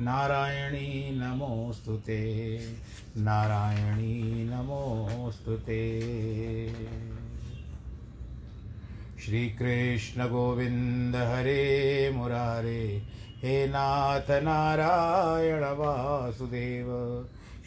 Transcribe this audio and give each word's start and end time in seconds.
नारायणी 0.00 1.10
नमोऽस्तु 1.20 1.96
ते। 1.96 2.58
नारायणी 3.16 4.44
नमोऽस्तु 4.44 5.54
ते। 5.54 6.02
श्रीकृष्णगोविन्द 9.24 11.16
हरे 11.16 12.10
मुरारे, 12.14 13.02
हे 13.42 13.66
नाथ 13.66 14.30
नारायण 14.30 15.64
वासुदेव। 15.64 16.86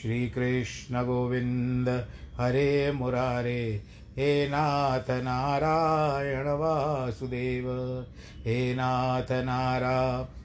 श्रीकृष्णगोविन्द 0.02 1.90
हरे 2.38 2.92
मुरारे, 2.92 3.82
हे 4.18 4.48
नाथ 4.48 5.10
नारायण 5.10 6.48
वासुदेव। 6.48 7.66
हे 8.46 8.76
नाथ 8.76 9.32
नारायण 9.32 10.45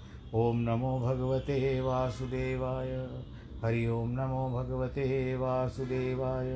ॐ 0.33 0.55
नमो 0.55 0.99
भगवते 0.99 1.81
वासुदेवाय। 1.81 3.09
हरि 3.61 3.87
ओं 3.87 4.07
नमो 4.07 4.49
भगवते 4.49 5.35
वासुदेवाय। 5.35 6.47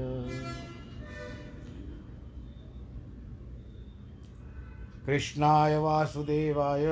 कृष्णाय 5.06 5.78
वासुदेवाय। 5.78 6.86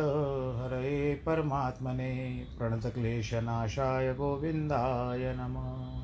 हरे 0.60 1.16
परमात्मने 1.16 2.46
प्रणतक्लेशनाशाय 2.58 4.14
गोविन्दाय 4.14 5.36
नमः। 5.38 6.04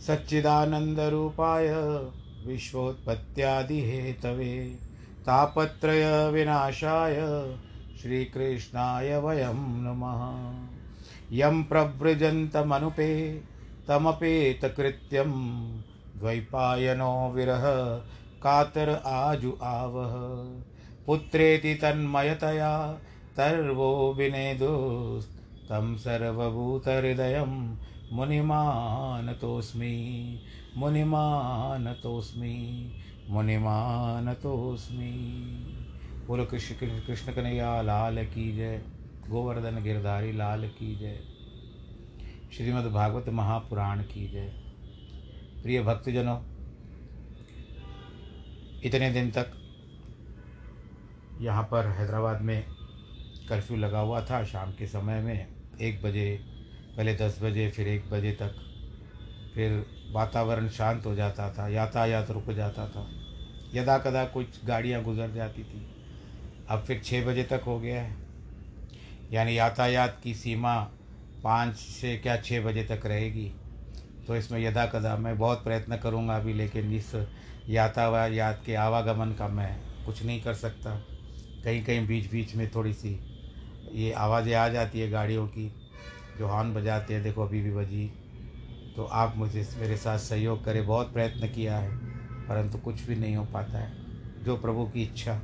सच्चिदानन्दरूपाय 0.00 1.68
विश्वोत्पत्त्यादिहेतवे। 2.46 4.78
तापत्रयविनाशाय 5.26 7.16
श्रीकृष्णाय 8.02 9.16
वयं 9.16 9.54
नमः। 9.54 10.54
यं 11.32 11.64
प्रव्रजन्तमनुपे, 11.64 13.40
तमपेतकृत्यं 13.88 15.32
द्वैपायनो 16.16 17.32
विरह, 17.34 17.64
कातर 18.42 19.02
आजु 19.06 19.52
आवह। 19.62 20.14
पुत्रेति 21.06 21.74
तन्मयतया, 21.74 23.00
तर्वो 23.36 24.14
विनेदुस्तं 24.18 25.96
सर्वभूतहृदयं 25.96 27.76
मुनिमानतोऽस्मि 28.12 30.40
मुनिमानतोऽस्मि 30.76 32.92
मुनिमानतोऽस्मि। 33.28 35.79
बोलो, 36.30 36.44
कृष्ण 36.44 36.74
कृष्ण 37.06 37.32
कन्हैया, 37.32 37.82
लाल 37.82 38.24
की 38.24 38.56
जय। 38.56 38.82
गोवर्धन 39.28 39.82
गिरधारी, 39.82 40.32
लाल 40.32 40.68
की 40.68 40.96
जय। 40.96 41.20
श्रीमद् 42.56 42.92
भागवत 42.92 43.28
महापुराण 43.28 44.02
की 44.02 44.28
जय। 44.28 44.52
प्रिय 45.62 45.82
भक्तजनों, 45.82 46.38
इतने 48.80 49.10
दिन 49.10 49.30
तक 49.30 49.52
यहाँ 51.40 51.62
पर 51.62 51.86
हैदराबाद 51.86 52.40
में 52.40 52.66
कर्फ्यू 53.48 53.76
लगा 53.76 54.00
हुआ 54.00 54.24
था। 54.24 54.44
शाम 54.44 54.72
के 54.72 54.86
समय 54.86 55.20
में 55.20 55.48
एक 55.80 56.02
बजे, 56.02 56.40
पहले 56.96 57.14
दस 57.14 57.42
बजे, 57.42 57.70
फिर 57.70 57.88
एक 57.88 58.10
बजे 58.10 58.32
तक 58.32 58.54
फिर 59.54 59.86
वातावरण 60.12 60.68
शांत 60.68 61.06
हो 61.06 61.14
जाता 61.14 61.52
था, 61.52 61.68
यातायात 61.68 62.30
रुक 62.30 62.50
जाता 62.50 62.88
था। 62.88 63.10
यदा 63.74 63.98
कदा 63.98 64.24
कुछ 64.24 64.64
गाड़ियाँ 64.64 65.02
गुजर 65.02 65.30
जाती 65.30 65.64
थी। 65.64 65.96
अब 66.70 66.84
फिर 66.86 67.00
छः 67.04 67.24
बजे 67.26 67.42
तक 67.42 67.60
हो 67.66 67.78
गया 67.80 68.02
है। 68.02 68.16
यानी 69.32 69.58
यातायात 69.58 70.20
की 70.24 70.34
सीमा 70.34 70.76
पाँच 71.44 71.76
से 71.76 72.16
क्या 72.16 72.36
छः 72.36 72.64
बजे 72.64 72.84
तक 72.84 73.06
रहेगी? 73.06 73.52
तो 74.26 74.36
इसमें 74.36 74.60
यदा 74.60 74.86
कदा 74.86 75.16
मैं 75.16 75.38
बहुत 75.38 75.64
प्रयत्न 75.64 75.96
करूँगा 75.96 76.36
अभी, 76.36 76.52
लेकिन 76.52 76.92
इस 76.94 77.14
यातायात 77.68 78.62
के 78.66 78.74
आवागमन 78.74 79.32
का 79.32 79.48
मैं 79.48 79.76
कुछ 80.06 80.22
नहीं 80.22 80.42
कर 80.42 80.54
सकता। 80.54 80.94
कहीं 81.64 81.84
कहीं 81.84 82.06
बीच 82.06 82.30
बीच 82.30 82.54
में 82.54 82.70
थोड़ी 82.70 82.94
सी 82.94 83.18
ये 83.92 84.12
आवाज़ें 84.12 84.54
आ 84.54 84.68
जाती 84.68 85.00
है 85.00 85.10
गाड़ियों 85.10 85.46
की, 85.46 85.72
जो 86.38 86.46
हॉर्न 86.46 86.74
बजाते 86.74 87.14
हैं। 87.14 87.22
देखो, 87.22 87.46
अभी 87.46 87.60
भी 87.60 87.70
बजी। 87.70 88.06
तो 88.96 89.04
आप 89.04 89.36
मुझे 89.36 89.68
मेरे 89.78 89.96
साथ 89.96 90.18
सहयोग 90.18 90.64
करें। 90.64 90.86
बहुत 90.86 91.12
प्रयत्न 91.12 91.48
किया 91.48 91.76
है, 91.76 91.96
परंतु 92.48 92.78
कुछ 92.78 93.02
भी 93.02 93.16
नहीं 93.16 93.36
हो 93.36 93.44
पाता 93.44 93.78
है। 93.78 93.92
जो 94.44 94.56
प्रभु 94.56 94.84
की 94.84 95.02
इच्छा। 95.02 95.40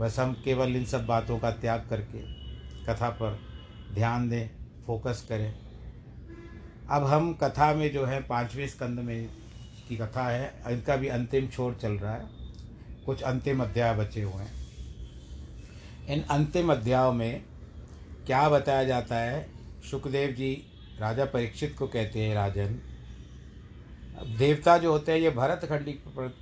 बस 0.00 0.18
हम 0.18 0.42
केवल 0.44 0.76
इन 0.76 0.84
सब 0.84 1.06
बातों 1.06 1.38
का 1.38 1.50
त्याग 1.50 1.86
करके 1.90 2.18
कथा 2.86 3.10
पर 3.10 3.38
ध्यान 3.94 4.28
दें 4.28 4.48
फोकस 4.86 5.26
करें। 5.28 5.58
अब 6.90 7.04
हम 7.04 7.34
कथा 7.34 7.74
में 7.74 7.92
जो 7.92 8.04
है, 8.04 8.22
पाँचवें 8.22 8.68
स्कंद 8.68 8.98
में 8.98 9.28
की 9.88 9.96
कथा 9.96 10.28
है, 10.28 10.62
इनका 10.68 10.96
भी 10.96 11.08
अंतिम 11.08 11.48
छोर 11.48 11.74
चल 11.74 11.92
रहा 11.92 12.14
है। 12.14 12.28
कुछ 13.06 13.22
अंतिम 13.22 13.62
अध्याय 13.62 13.94
बचे 13.94 14.22
हुए 14.22 14.42
हैं। 14.42 14.52
इन 16.06 16.22
अंतिम 16.22 16.72
अध्यायों 16.72 17.12
में 17.12 17.44
क्या 18.26 18.48
बताया 18.48 18.84
जाता 18.84 19.16
है? 19.16 19.50
सुखदेव 19.90 20.30
जी 20.30 20.66
राजा 20.98 21.24
परीक्षित 21.24 21.76
को 21.78 21.86
कहते 21.86 22.20
हैं, 22.20 22.34
राजन 22.34 22.89
देवता 24.20 24.76
जो 24.78 24.90
होते 24.92 25.12
हैं 25.12 25.18
ये 25.18 25.30
भरत 25.30 25.64
खंडी 25.64 25.92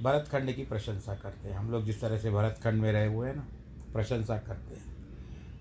भरत 0.02 0.28
खंड 0.28 0.52
की 0.52 0.62
प्रशंसा 0.64 1.14
करते 1.14 1.48
हैं। 1.48 1.56
हम 1.56 1.70
लोग 1.70 1.84
जिस 1.84 2.00
तरह 2.00 2.18
से 2.18 2.30
भरत 2.30 2.60
खंड 2.64 2.80
में 2.82 2.92
रहे 2.92 3.06
हुए 3.06 3.28
हैं 3.28 3.36
ना 3.36 3.46
प्रशंसा 3.92 4.38
करते 4.38 4.74
हैं। 4.74 4.96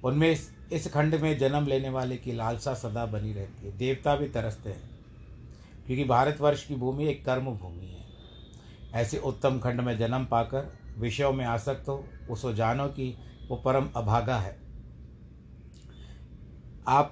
उनमें 0.04 0.32
इस, 0.32 0.50
इस 0.72 0.92
खंड 0.92 1.16
में 1.16 1.38
जन्म 1.38 1.68
लेने 1.68 1.90
वाले 1.90 2.18
की 2.18 2.32
लालसा 2.32 2.74
सदा 2.74 3.06
बनी 3.06 3.34
रहती 3.34 3.66
है। 3.66 3.78
देवता 3.78 4.16
भी 4.16 4.28
तरसते 4.28 4.70
हैं 4.70 4.90
क्योंकि 5.86 6.04
भारतवर्ष 6.04 6.66
की 6.66 6.76
भूमि 6.76 7.08
एक 7.08 7.26
कर्म 7.26 7.46
भूमि 7.46 7.86
है। 7.86 8.06
ऐसे 8.94 9.18
उत्तम 9.20 9.60
खंड 9.60 9.82
में 9.82 9.98
जन्म 9.98 10.26
पाकर 10.26 10.74
विषयों 10.98 11.34
में 11.34 11.46
आसक्त 11.46 11.90
हो 11.90 12.04
उसको 12.30 12.54
जानो 12.54 12.88
कि 12.88 13.18
वो 13.50 13.58
परम 13.58 13.90
अभागा 13.96 14.38
है। 14.38 14.58
आप 16.88 17.12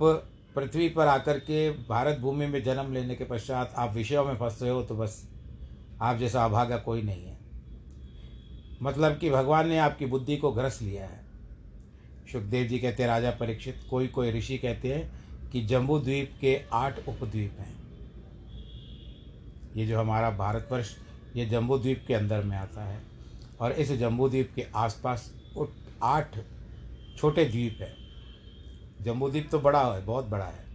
पृथ्वी 0.56 0.90
पर 0.90 1.08
आकर 1.08 1.40
के 1.40 1.70
भारत 1.72 2.20
भूमि 2.20 2.46
में 2.48 2.64
जन्म 2.64 2.94
लेने 2.94 3.16
के 3.16 3.24
पश्चात 3.24 3.74
आप 3.78 3.94
विषयों 3.94 4.26
में 4.26 4.36
फंसे 4.36 4.70
हो 4.70 4.84
तो 4.84 4.96
बस 4.96 5.28
आप 6.02 6.18
जैसा 6.18 6.46
अभागा 6.46 6.78
कोई 6.78 7.02
नहीं 7.02 7.26
है। 7.26 7.38
मतलब 8.84 9.18
कि 9.18 9.30
भगवान 9.30 9.68
ने 9.68 9.78
आपकी 9.78 10.06
बुद्धि 10.06 10.38
को 10.38 10.52
ग्रस 10.52 10.82
लिया 10.82 11.06
है। 11.06 11.24
सुखदेव 12.32 12.68
जी 12.68 12.80
कहते 12.80 13.04
हैं, 13.04 13.10
राजा 13.10 13.32
परीक्षित, 13.32 13.80
कोई 13.90 14.08
कोई 14.08 14.32
ऋषि 14.32 14.58
कहते 14.58 14.94
हैं 14.94 15.50
कि 15.52 15.62
जम्बू 15.62 16.00
द्वीप 16.00 16.38
के 16.42 16.62
आठ 16.74 17.08
उपद्वीप 17.08 17.58
हैं। 17.60 17.76
ये 19.76 19.86
जो 19.88 20.00
हमारा 20.00 20.30
भारतवर्ष, 20.30 20.96
ये 21.36 21.46
जम्बू 21.46 21.78
द्वीप 21.78 22.04
के 22.08 22.14
अंदर 22.14 22.44
में 22.44 22.58
आता 22.58 22.84
है। 22.84 23.02
और 23.60 23.72
इस 23.72 23.92
जम्बू 23.92 24.30
द्वीप 24.30 24.52
के 24.56 24.66
आसपास 24.76 25.32
आठ 26.04 26.38
छोटे 27.18 27.46
द्वीप 27.46 27.78
है। 27.82 28.05
जम्बू 29.02 29.30
द्वीप 29.30 29.50
तो 29.52 29.60
बड़ा 29.60 29.96
है, 29.96 30.06
बहुत 30.06 30.26
बड़ा 30.26 30.46
है। 30.46 30.66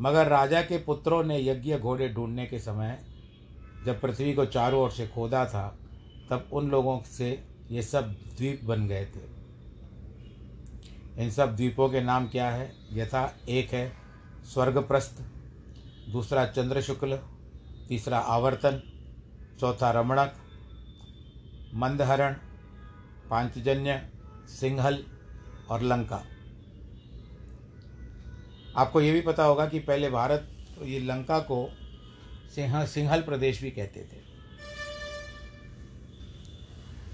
मगर 0.00 0.26
राजा 0.26 0.62
के 0.62 0.78
पुत्रों 0.78 1.24
ने 1.24 1.38
यज्ञ 1.40 1.78
घोड़े 1.78 2.08
ढूँढने 2.08 2.46
के 2.46 2.58
समय, 2.58 2.98
जब 3.86 4.00
पृथ्वी 4.00 4.34
को 4.34 4.44
चारों 4.44 4.82
ओर 4.82 4.90
से 4.90 5.06
खोदा 5.06 5.46
था, 5.46 5.78
तब 6.30 6.48
उन 6.52 6.70
लोगों 6.70 7.00
से 7.02 7.44
ये 7.70 7.82
सब 7.82 8.12
द्वीप 8.12 8.64
बन 8.64 8.86
गए 8.88 9.04
थे। 9.06 9.34
इन 11.22 11.30
सब 11.30 11.56
द्वीपों 11.56 11.88
के 11.88 12.00
नाम 12.00 12.28
क्या 12.28 12.50
है? 12.50 12.72
यथा 12.92 13.34
एक 13.48 13.72
है 13.72 13.92
स्वर्गप्रस्थ, 14.44 15.22
दूसरा 16.12 16.46
चंद्र 16.46 16.80
शुक्ल 16.82 17.18
तीसरा 17.88 18.18
आवर्तन, 18.18 18.82
चौथा 19.60 19.90
रमणक, 19.90 20.34
मंदहरण, 21.74 22.32
पांचजन्य 23.30 24.10
सिंहल 24.48 25.04
और 25.70 25.82
लंका। 25.82 26.22
आपको 28.76 29.00
ये 29.00 29.12
भी 29.12 29.20
पता 29.20 29.44
होगा 29.44 29.66
कि 29.66 29.78
पहले 29.78 30.10
भारत 30.10 30.48
ये 30.82 30.98
लंका 30.98 31.38
को 31.38 31.68
सिंह 32.54 32.84
सिंहल 32.84 33.20
प्रदेश 33.20 33.62
भी 33.62 33.70
कहते 33.70 34.00
थे। 34.00 34.22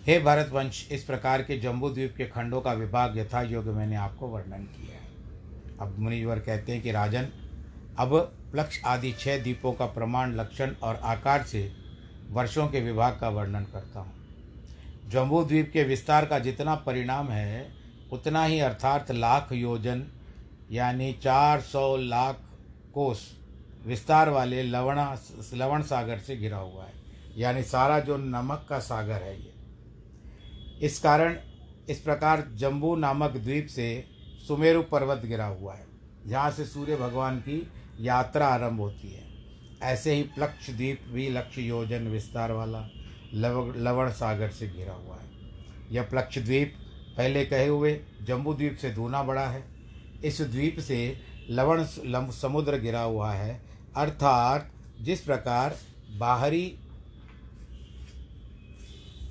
हे 0.06 0.18
भरतवंश, 0.20 0.88
इस 0.92 1.04
प्रकार 1.04 1.42
के 1.42 1.58
जम्बू 1.58 1.90
द्वीप 1.90 2.14
के 2.16 2.24
खंडों 2.24 2.60
का 2.60 2.72
विभाग 2.72 3.18
यथा 3.18 3.42
योग्य 3.42 3.70
मैंने 3.70 3.96
आपको 3.96 4.28
वर्णन 4.28 4.62
किया 4.66 4.94
है। 4.94 5.08
अब 5.80 5.98
मुनिवर 5.98 6.38
कहते 6.38 6.72
हैं 6.72 6.82
कि 6.82 6.92
राजन, 6.92 7.28
अब 7.98 8.16
प्लक्ष 8.52 8.80
आदि 8.84 9.12
छह 9.12 9.38
द्वीपों 9.38 9.72
का 9.72 9.86
प्रमाण, 9.86 10.34
लक्षण 10.34 10.74
और 10.82 10.96
आकार 10.96 11.42
से 11.42 11.72
वर्षों 12.30 12.66
के 12.68 12.80
विभाग 12.80 13.18
का 13.20 13.28
वर्णन 13.28 13.64
करता 13.64 14.00
हूँ। 14.00 14.12
जम्बू 15.10 15.42
द्वीप 15.44 15.70
के 15.72 15.84
विस्तार 15.84 16.26
का 16.26 16.38
जितना 16.38 16.74
परिणाम 16.74 17.28
है, 17.28 17.72
उतना 18.12 18.44
ही 18.44 18.60
अर्थात 18.60 19.10
लाख 19.10 19.52
योजन 19.52 20.06
यानी 20.70 21.12
चार 21.12 21.60
सौ 21.60 21.96
लाख 21.96 22.40
कोस 22.94 23.38
विस्तार 23.86 24.28
वाले 24.28 24.62
लवणा, 24.62 25.18
लवण 25.54 25.82
सागर 25.82 26.18
से 26.18 26.36
घिरा 26.36 26.58
हुआ 26.58 26.84
है। 26.84 26.92
यानी 27.36 27.62
सारा 27.62 28.00
जो 28.00 28.16
नमक 28.16 28.66
का 28.68 28.78
सागर 28.78 29.22
है 29.22 29.40
ये। 29.40 29.54
इस 30.86 31.00
कारण 31.00 31.36
इस 31.88 32.00
प्रकार 32.00 32.50
जम्बू 32.54 32.96
नामक 32.96 33.30
द्वीप 33.30 33.66
से 33.66 34.04
सुमेरु 34.48 34.82
पर्वत 34.82 35.22
गिरा 35.24 35.46
हुआ 35.46 35.74
है। 35.74 35.86
जहाँ 36.26 36.50
से 36.50 36.64
सूर्य 36.64 36.96
भगवान 36.96 37.38
की 37.38 37.70
यात्रा 38.00 38.46
आरंभ 38.46 38.80
होती 38.80 39.12
है। 39.12 39.28
ऐसे 39.82 40.14
ही 40.14 40.22
प्लक्ष 40.22 40.70
द्वीप 40.70 41.00
भी 41.08 41.28
लक्ष्य 41.28 41.62
योजन 41.62 42.08
विस्तार 42.08 42.52
वाला 42.52 42.88
लव, 43.34 43.74
लवण 43.76 44.10
सागर 44.10 44.50
से 44.50 44.68
घिरा 44.68 44.92
हुआ 44.92 45.16
है। 45.16 45.30
यह 45.90 46.02
प्लक्ष 46.02 46.38
द्वीप 46.38 46.74
पहले 47.16 47.44
कहे 47.44 47.66
हुए 47.66 48.00
जम्बू 48.22 48.54
द्वीप 48.54 48.76
से 48.76 48.90
दूना 48.90 49.22
बड़ा 49.22 49.46
है। 49.46 49.69
इस 50.24 50.40
द्वीप 50.42 50.80
से 50.80 51.18
लवण 51.50 51.84
समुद्र 52.30 52.78
गिरा 52.78 53.00
हुआ 53.00 53.32
है, 53.32 53.62
अर्थात 53.96 54.70
जिस 55.00 55.20
प्रकार 55.20 55.76
बाहरी 56.10 56.78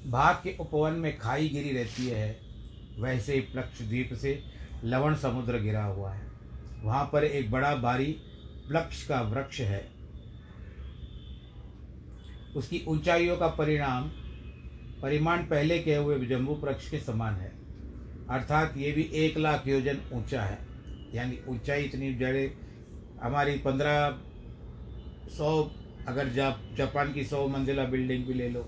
भाग 0.07 0.35
के 0.35 0.55
उपवन 0.59 0.93
में 0.93 1.19
खाई 1.19 1.49
गिरी 1.49 1.71
रहती 1.71 2.07
है, 2.07 2.39
वैसे 2.99 3.33
ही 3.33 3.39
प्लक्ष 3.39 3.81
द्वीप 3.81 4.13
से 4.13 4.43
लवण 4.83 5.15
समुद्र 5.15 5.59
गिरा 5.59 5.83
हुआ 5.83 6.13
है। 6.13 6.27
वहाँ 6.83 7.09
पर 7.13 7.23
एक 7.23 7.51
बड़ा 7.51 7.75
भारी 7.75 8.11
प्लक्ष 8.67 9.07
का 9.07 9.21
वृक्ष 9.21 9.59
है। 9.59 9.91
उसकी 12.55 12.83
ऊंचाइयों 12.87 13.37
का 13.37 13.47
परिणाम, 13.47 14.09
परिमाण 15.01 15.37
पहले 15.37 15.79
के 15.79 15.95
हुए 15.95 16.25
जम्बू 16.25 16.53
वृक्ष 16.53 16.89
के 16.89 16.99
समान 16.99 17.35
है। 17.35 17.51
अर्थात 18.29 18.77
ये 18.77 18.91
भी 18.91 19.09
एक 19.13 19.37
लाख 19.37 19.67
योजन 19.67 19.97
ऊँचा 20.13 20.43
है। 20.43 20.68
यानी 21.13 21.37
ऊंचाई 21.49 21.83
इतनी 21.83 22.13
जड़े, 22.15 22.51
हमारी 23.21 23.57
पंद्रह 23.59 24.09
सौ, 25.29 25.71
अगर 26.07 26.29
जापान 26.77 27.13
की 27.13 27.23
सौ 27.25 27.47
मंजिला 27.47 27.83
बिल्डिंग 27.85 28.25
भी 28.25 28.33
ले 28.33 28.49
लो 28.49 28.61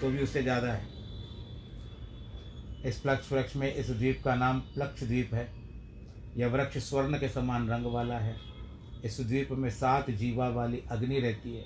तो 0.00 0.10
भी 0.10 0.18
उससे 0.18 0.42
ज़्यादा 0.42 0.72
है। 0.72 0.90
इस 2.84 2.98
प्लक्ष 3.00 3.32
वृक्ष 3.32 3.56
में 3.56 3.74
इस 3.74 3.90
द्वीप 3.90 4.22
का 4.24 4.34
नाम 4.34 4.60
प्लक्ष 4.74 5.02
द्वीप 5.02 5.34
है। 5.34 5.48
यह 6.36 6.48
वृक्ष 6.48 6.78
स्वर्ण 6.80 7.18
के 7.18 7.28
समान 7.28 7.68
रंग 7.68 7.86
वाला 7.86 8.18
है। 8.18 8.36
इस 9.04 9.20
द्वीप 9.20 9.50
में 9.52 9.68
सात 9.70 10.10
जीवा 10.12 10.48
वाली 10.50 10.82
अग्नि 10.90 11.20
रहती 11.20 11.54
है। 11.56 11.64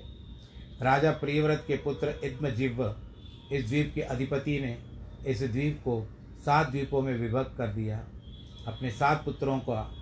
राजा 0.82 1.10
प्रियव्रत 1.12 1.64
के 1.66 1.76
पुत्र 1.76 2.14
इद्मजीव, 2.25 2.82
इस 3.52 3.66
द्वीप 3.66 3.92
के 3.94 4.00
अधिपति 4.02 4.58
ने 4.60 4.76
इस 5.26 5.42
द्वीप 5.42 5.80
को 5.84 6.00
सात 6.46 6.70
द्वीपों 6.70 7.02
में 7.02 7.16
विभक्त 7.18 7.56
कर 7.58 7.68
दिया। 7.68 7.98
अपने 8.66 8.90
सात 8.90 9.25
पुत्रों 9.25 9.58
का 9.58 9.94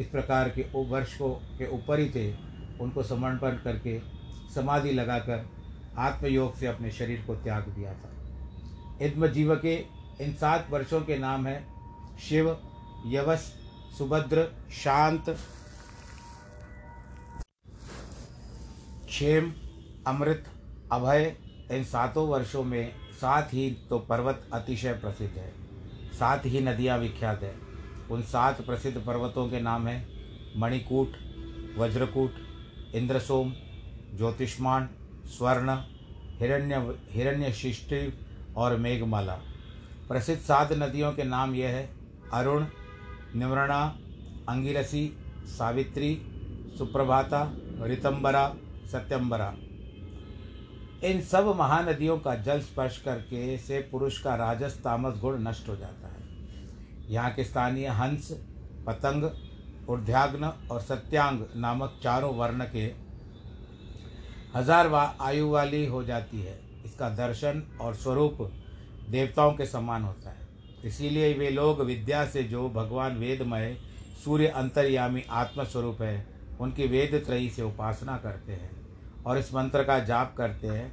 इस 0.00 0.06
प्रकार 0.06 0.48
के 0.48 0.62
वर्ष 0.74 1.16
को 1.16 1.30
के 1.30 1.70
ऊपर 1.70 1.98
ही 1.98 2.10
थे। 2.10 2.34
उनको 2.80 3.02
समर्पण 3.02 3.50
करके 3.50 4.00
समाधि 4.54 4.92
लगाकर 4.92 5.50
आत्मयोग 5.98 6.56
से 6.56 6.66
अपने 6.66 6.90
शरीर 6.90 7.24
को 7.26 7.36
त्याग 7.36 7.68
दिया 7.68 7.94
था। 7.94 8.10
इद्म 9.02 9.26
जीव 9.26 9.56
के 9.56 9.74
इन 10.20 10.32
सात 10.32 10.70
वर्षों 10.70 11.00
के 11.00 11.18
नाम 11.18 11.46
हैं 11.46 11.74
शिव, 12.18 12.58
यवस, 13.06 13.52
सुभद्र, 13.98 14.48
शांत, 14.72 15.30
क्षेम, 19.06 19.52
अमृत, 20.06 20.44
अभय। 20.92 21.36
इन 21.70 21.84
सातों 21.84 22.28
वर्षों 22.28 22.64
में 22.64 22.92
सात 23.12 23.54
ही 23.54 23.70
तो 23.90 23.98
पर्वत 23.98 24.48
अतिशय 24.52 24.92
प्रसिद्ध 24.92 25.38
है। 25.38 25.52
सात 26.18 26.46
ही 26.46 26.60
नदियाँ 26.60 26.98
विख्यात 26.98 27.42
है। 27.42 27.63
उन 28.10 28.22
सात 28.22 28.66
प्रसिद्ध 28.66 28.98
पर्वतों 29.06 29.48
के 29.48 29.60
नाम 29.60 29.86
हैं 29.86 30.08
मणिकूट, 30.56 31.12
वज्रकूट, 31.78 32.34
इंद्रसोम 32.94 33.52
ज्योतिष्मान 34.14 34.88
स्वर्ण, 35.26 35.76
हिरण्य 36.38 36.98
हिरण्य 37.10 37.52
शिष्टि 37.52 38.12
और 38.56 38.76
मेघमाला। 38.76 39.34
प्रसिद्ध 40.08 40.42
सात 40.42 40.72
नदियों 40.72 41.12
के 41.12 41.24
नाम 41.24 41.54
यह 41.54 41.68
है 41.68 41.90
अरुण, 42.32 42.66
निमृणा, 43.34 43.98
अंगिरसी, 44.48 45.16
सावित्री, 45.46 46.14
सुप्रभाता, 46.78 47.52
रितंबरा, 47.80 48.56
सत्यंबरा। 48.92 49.54
इन 51.04 51.20
सब 51.20 51.54
महानदियों 51.58 52.18
का 52.18 52.34
जल 52.34 52.60
स्पर्श 52.60 52.98
करके 52.98 53.58
से 53.58 53.78
पुरुष 53.78 54.22
का 54.22 54.34
राजस 54.34 54.80
तामस 54.84 55.20
गुण 55.20 55.48
नष्ट 55.48 55.68
हो 55.68 55.76
जाता 55.76 56.08
है। 56.08 56.23
यहाँ 57.08 57.30
के 57.30 57.44
स्थानीय 57.44 57.88
हंस, 57.90 58.30
पतंग 58.86 59.30
ऊर्ध्याग्न 59.88 60.52
और 60.70 60.80
सत्यांग 60.80 61.40
नामक 61.56 61.98
चारों 62.02 62.34
वर्ण 62.36 62.64
के 62.66 62.84
हज़ार 64.54 64.88
वा 64.88 65.02
आयु 65.20 65.48
वाली 65.50 65.84
हो 65.86 66.02
जाती 66.04 66.40
है। 66.40 66.58
इसका 66.84 67.08
दर्शन 67.10 67.62
और 67.80 67.94
स्वरूप 67.94 68.38
देवताओं 69.10 69.52
के 69.52 69.66
समान 69.66 70.02
होता 70.02 70.30
है। 70.30 70.42
इसीलिए 70.84 71.32
वे 71.34 71.50
लोग 71.50 71.80
विद्या 71.80 72.24
से 72.26 72.42
जो 72.44 72.68
भगवान 72.70 73.16
वेदमय, 73.16 73.76
सूर्य 74.24 74.46
अंतर्यामी 74.46 75.24
आत्मस्वरूप 75.32 76.02
है, 76.02 76.26
उनकी 76.60 76.86
वेद 76.86 77.22
त्रयी 77.26 77.48
से 77.50 77.62
उपासना 77.62 78.16
करते 78.16 78.52
हैं 78.52 78.70
और 79.24 79.38
इस 79.38 79.52
मंत्र 79.54 79.82
का 79.82 79.98
जाप 80.00 80.34
करते 80.38 80.68
हैं। 80.68 80.90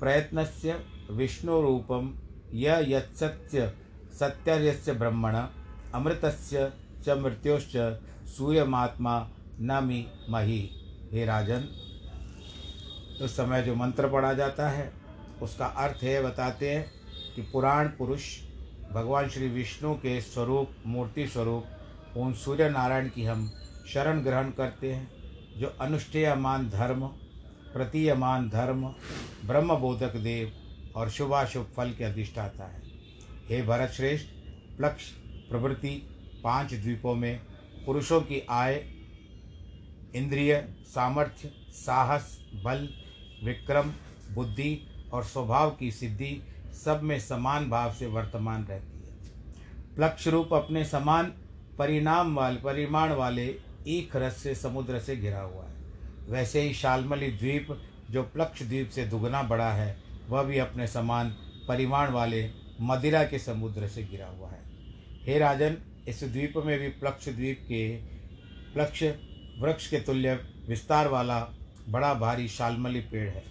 प्रयत्न 0.00 0.44
से 0.44 0.74
विष्णु 1.10 1.60
रूपम 1.62 2.12
यत्सत्य 2.54 3.72
सत्य 4.20 4.92
ब्रह्मण, 4.92 5.36
अमृतस्य 5.94 6.72
च 7.06 7.08
मृत्योश्च 7.08 7.76
सूर्यमात्मा 8.28 9.30
न 9.60 9.84
मी 9.84 10.06
मही। 10.30 10.70
हे 11.12 11.24
राजन, 11.24 11.68
उस 13.22 13.36
समय 13.36 13.62
जो 13.62 13.74
मंत्र 13.74 14.08
पढ़ा 14.08 14.32
जाता 14.32 14.68
है, 14.68 14.92
उसका 15.42 15.66
अर्थ 15.66 16.02
है, 16.02 16.22
बताते 16.22 16.70
हैं 16.70 16.90
कि 17.36 17.42
पुराण 17.42 17.88
पुरुष 17.88 18.38
भगवान 18.92 19.28
श्री 19.28 19.48
विष्णु 19.48 19.94
के 19.94 20.20
स्वरूप, 20.20 20.70
मूर्ति 20.86 21.26
स्वरूप, 21.26 21.64
उन 22.16 22.34
सूर्य 22.34 22.70
नारायण 22.70 23.08
की 23.08 23.24
हम 23.24 23.50
शरण 23.88 24.20
ग्रहण 24.20 24.50
करते 24.50 24.92
हैं, 24.92 25.10
जो 25.58 25.68
अनुष्ठेयमान 25.80 26.70
धर्म, 26.70 27.06
प्रतीयमान 27.72 28.48
धर्म 28.48 28.84
ब्रह्म 29.46 29.76
बोधक 29.76 30.16
देव 30.16 30.52
और 30.96 31.10
शुभाशुभ 31.10 31.72
फल 31.76 31.90
के 31.90 32.04
अधिष्ठाता 32.04 32.64
है। 32.64 32.91
हे 33.48 33.62
भरत 33.62 33.90
श्रेष्ठ 33.90 34.26
प्लक्ष 34.76 35.08
प्रवृत्ति 35.50 35.90
पाँच 36.44 36.74
द्वीपों 36.74 37.14
में 37.14 37.40
पुरुषों 37.86 38.20
की 38.20 38.46
आय, 38.50 38.74
इंद्रिय, 40.14 40.68
सामर्थ्य, 40.86 41.50
साहस, 41.72 42.38
बल, 42.64 42.88
विक्रम, 43.44 43.92
बुद्धि 44.34 44.86
और 45.12 45.24
स्वभाव 45.24 45.70
की 45.70 45.90
सिद्धि 45.90 46.42
सब 46.84 47.00
में 47.02 47.20
समान 47.20 47.70
भाव 47.70 47.92
से 47.92 48.06
वर्तमान 48.06 48.64
रहती 48.64 48.98
है। 48.98 49.94
प्लक्ष 49.96 50.28
रूप 50.28 50.54
अपने 50.54 50.84
समान 50.84 51.32
परिणाम 51.78 52.34
वाले, 52.36 52.56
परिमाण 52.56 53.12
वाले 53.12 53.46
एक 53.88 54.16
रस 54.16 54.36
से 54.36 54.54
समुद्र 54.54 54.98
से 54.98 55.16
घिरा 55.16 55.40
हुआ 55.40 55.64
है। 55.64 55.74
वैसे 56.28 56.60
ही 56.60 56.74
शालमली 56.74 57.28
द्वीप 57.28 57.78
जो 58.10 58.22
प्लक्ष 58.22 58.62
द्वीप 58.62 58.90
से 58.90 59.04
दुगना 59.04 59.42
बड़ा 59.42 59.72
है, 59.72 59.96
वह 60.28 60.42
भी 60.42 60.58
अपने 60.58 60.86
समान 60.86 61.30
परिमाण 61.68 62.10
वाले 62.10 62.61
मदिरा 62.80 63.24
के 63.24 63.38
समुद्र 63.38 63.88
से 63.88 64.02
गिरा 64.02 64.26
हुआ 64.26 64.50
है। 64.50 64.60
हे 65.22 65.38
राजन, 65.38 65.76
इस 66.08 66.24
द्वीप 66.24 66.56
में 66.56 66.78
भी 66.78 66.88
प्लक्ष 66.88 67.28
द्वीप 67.28 67.60
के 67.62 67.96
प्लक्ष 68.74 69.02
वृक्ष 69.58 69.88
के 69.90 70.00
तुल्य 70.00 70.34
विस्तार 70.68 71.08
वाला 71.08 71.40
बड़ा 71.88 72.14
भारी 72.14 72.48
शालमली 72.48 73.00
पेड़ 73.00 73.28
है। 73.28 73.42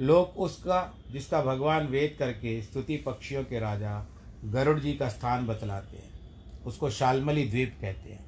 लोग 0.00 0.36
उसका, 0.36 0.94
जिसका 1.10 1.42
भगवान 1.42 1.86
वेद 1.86 2.16
करके 2.18 2.62
स्तुति 2.62 2.96
पक्षियों 2.96 3.44
के 3.44 3.58
राजा 3.58 4.06
गरुड़ 4.44 4.78
जी 4.80 4.94
का 4.94 5.08
स्थान 5.08 5.46
बतलाते 5.46 5.96
हैं, 5.96 6.62
उसको 6.64 6.90
शालमली 6.90 7.44
द्वीप 7.44 7.78
कहते 7.80 8.10
हैं। 8.10 8.24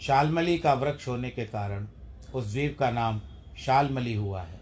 शालमली 0.00 0.58
का 0.58 0.74
वृक्ष 0.74 1.08
होने 1.08 1.30
के 1.30 1.44
कारण 1.44 1.86
उस 2.34 2.50
द्वीप 2.52 2.78
का 2.78 2.90
नाम 2.90 3.20
शालमली 3.58 4.14
हुआ 4.14 4.42
है। 4.42 4.60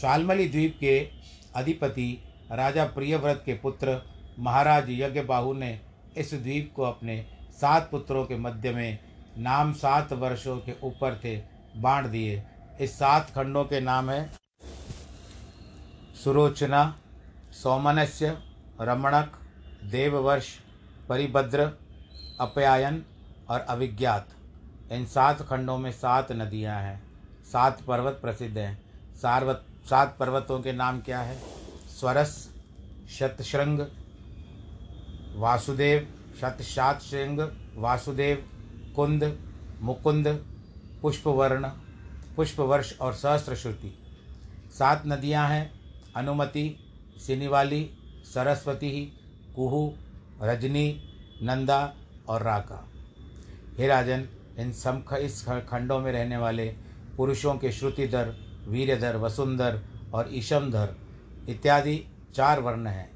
शालमली 0.00 0.48
द्वीप 0.48 0.76
के 0.80 1.08
अधिपति 1.56 2.24
राजा 2.52 2.84
प्रियव्रत 2.84 3.42
के 3.46 3.54
पुत्र 3.54 4.00
महाराज 4.38 4.90
यज्ञबाहु 4.90 5.52
ने 5.52 5.80
इस 6.16 6.32
द्वीप 6.34 6.72
को 6.76 6.82
अपने 6.82 7.14
सात 7.60 7.88
पुत्रों 7.90 8.24
के 8.24 8.36
मध्य 8.36 8.70
में 8.70 8.98
नाम 9.38 9.72
सात 9.72 10.12
वर्षों 10.12 10.56
के 10.56 10.74
ऊपर 10.84 11.14
थे 11.24 11.36
बांट 11.76 12.06
दिए। 12.06 12.42
इस 12.80 12.98
सात 12.98 13.30
खंडों 13.30 13.64
के 13.64 13.80
नाम 13.80 14.10
है 14.10 14.32
सुरोचना, 16.24 16.82
सौमनस्य, 17.52 18.36
रमणक, 18.80 19.32
देववर्ष, 19.84 20.48
परिभद्र, 21.08 21.66
अपयायन 22.40 23.02
और 23.50 23.60
अभिज्ञात 23.60 24.28
इन 24.92 25.06
सात 25.06 25.42
खंडों 25.42 25.78
में 25.78 25.90
सात 25.92 26.32
नदियाँ 26.32 26.80
हैं। 26.80 27.02
सात 27.44 27.82
पर्वत 27.82 28.18
प्रसिद्ध 28.22 28.56
हैं। 28.58 28.80
सार्वत 29.16 29.66
सात 29.90 30.16
पर्वतों 30.20 30.60
के 30.60 30.72
नाम 30.72 31.00
क्या 31.00 31.20
है? 31.20 31.61
स्वरस, 32.02 32.32
शतशृंग, 33.10 33.80
वासुदेव 35.34 36.06
शतशात 36.40 37.02
श्रृंग 37.02 37.40
वासुदेव, 37.76 38.42
कुंद, 38.96 39.24
मुकुंद, 39.80 40.28
पुष्पवर्ण, 41.02 41.68
पुष्पवर्ष 42.36 42.92
और 43.00 43.12
सहस्त्र 43.12 43.54
श्रुति 43.54 43.92
सात 44.78 45.02
नदियाँ 45.06 45.46
हैं, 45.48 45.70
अनुमति, 46.16 46.64
सिनीवाली, 47.26 47.82
सरस्वती, 48.24 48.90
कुहू, 49.56 49.94
रजनी, 50.42 50.88
नंदा 51.42 51.80
और 52.28 52.42
राका। 52.42 52.84
हे 53.78 53.86
राजन, 53.86 54.28
इन 54.58 54.72
सम 54.72 55.02
इस 55.16 55.44
खंडों 55.44 56.00
में 56.00 56.10
रहने 56.12 56.36
वाले 56.36 56.66
पुरुषों 57.16 57.54
के 57.54 57.72
श्रुतिधर 57.72 58.34
वीरधर 58.68 59.16
वसुंधर 59.16 59.80
और 60.14 60.30
ईशमधर 60.32 60.96
इत्यादि 61.48 62.04
चार 62.34 62.60
वर्ण 62.60 62.86
हैं। 62.86 63.10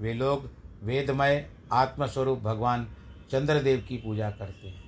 वे 0.00 0.14
लोग 0.14 0.50
वेदमय, 0.82 1.46
आत्मस्वरूप 1.72 2.38
भगवान 2.38 2.86
चंद्रदेव 3.30 3.84
की 3.88 3.96
पूजा 3.96 4.30
करते 4.30 4.68
हैं। 4.68 4.82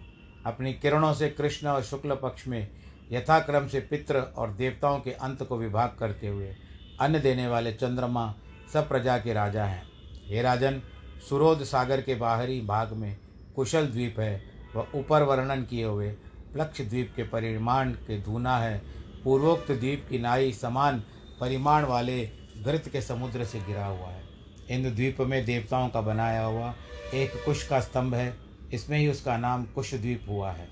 अपनी 0.47 0.73
किरणों 0.73 1.13
से 1.15 1.29
कृष्ण 1.29 1.69
और 1.69 1.83
शुक्ल 1.83 2.15
पक्ष 2.15 2.47
में 2.49 2.69
यथाक्रम 3.13 3.67
से 3.69 3.81
पितृ 3.81 4.19
और 4.19 4.53
देवताओं 4.53 5.01
के 5.01 5.13
अंत 5.13 5.43
को 5.43 5.59
विभाग 5.59 5.97
करते 5.99 6.27
हुए 6.27 6.55
अन्न 7.01 7.21
देने 7.21 7.47
वाले 7.49 7.73
चंद्रमा 7.73 8.35
सब 8.73 8.89
प्रजा 8.89 9.19
के 9.19 9.33
राजा 9.33 9.65
हैं। 9.65 9.83
हे 10.27 10.43
राजन 10.43 10.81
सुरोध 11.29 11.63
सागर 11.63 12.01
के 12.01 12.15
बाहरी 12.15 12.61
भाग 12.61 12.93
में 12.93 13.17
कुशल 13.57 13.87
द्वीप 13.87 14.21
है। 14.21 14.43
वह 14.77 14.87
ऊपर 14.95 15.23
वर्णन 15.23 15.63
किए 15.63 15.85
हुए 15.85 16.11
प्लक्ष 16.53 16.81
द्वीप 16.81 17.13
के 17.17 17.23
परिमाण 17.23 17.91
के 17.91 18.21
धूना 18.23 18.57
है। 18.59 18.83
पूर्वोक्त 19.25 19.73
द्वीप 19.73 20.07
की 20.11 20.19
नाई 20.19 20.53
समान 20.53 21.03
परिमाण 21.41 21.85
वाले 21.85 22.42
घृत 22.63 22.89
के 22.89 23.03
समुद्र 23.03 23.45
से 23.45 23.61
गिरा 23.61 23.87
हुआ 23.87 24.09
है। 24.09 24.23
इंद्र 24.71 24.91
द्वीप 24.91 25.21
में 25.21 25.45
देवताओं 25.45 25.89
का 25.89 26.01
बनाया 26.01 26.45
हुआ 26.45 26.75
एक 27.15 27.45
कुश 27.45 27.69
का 27.69 27.81
स्तंभ 27.81 28.15
है। 28.15 28.35
इसमें 28.73 28.99
ही 28.99 29.09
उसका 29.09 29.37
नाम 29.37 29.65
कुश 29.65 29.95
द्वीप 29.95 30.27
हुआ 30.29 30.53
है। 30.53 30.69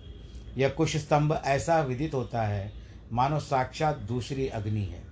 यह 0.58 0.68
कुश 0.68 0.96
स्तंभ 0.96 1.42
ऐसा 1.44 1.80
विदित 1.82 2.14
होता 2.14 2.42
है, 2.42 2.72
मानो 3.12 3.40
साक्षात 3.40 3.96
दूसरी 3.96 4.48
अग्नि 4.48 4.84
है। 4.84 5.02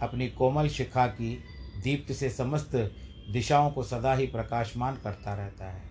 अपनी 0.00 0.28
कोमल 0.28 0.68
शिखा 0.68 1.06
की 1.06 1.44
दीप्त 1.82 2.12
से 2.12 2.30
समस्त 2.30 2.70
दिशाओं 3.32 3.70
को 3.70 3.82
सदा 3.82 4.14
ही 4.14 4.26
प्रकाशमान 4.26 4.96
करता 4.96 5.34
रहता 5.34 5.70
है। 5.70 5.82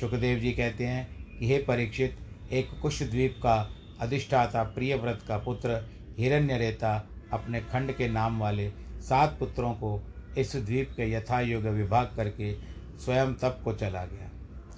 सुखदेव 0.00 0.38
जी 0.38 0.52
कहते 0.52 0.86
हैं 0.86 1.38
कि 1.38 1.48
हे 1.48 1.58
परीक्षित, 1.58 2.18
एक 2.52 2.70
कुश 2.82 3.02
द्वीप 3.02 3.36
का 3.38 3.70
अधिष्ठाता 4.00 4.62
प्रियव्रत 4.62 5.24
का 5.28 5.38
पुत्र 5.38 5.88
हिरण्य 6.18 6.58
रेता 6.58 7.08
अपने 7.32 7.60
खंड 7.60 7.96
के 7.96 8.08
नाम 8.08 8.38
वाले 8.38 8.72
सात 9.00 9.36
पुत्रों 9.38 9.72
को 9.74 10.02
इस 10.38 10.56
द्वीप 10.56 10.90
के 10.96 11.12
यथायुग 11.12 11.62
विभाग 11.62 12.12
करके 12.16 12.54
स्वयं 12.98 13.34
तप 13.34 13.60
को 13.64 13.72
चला 13.72 14.04
गया। 14.04 14.30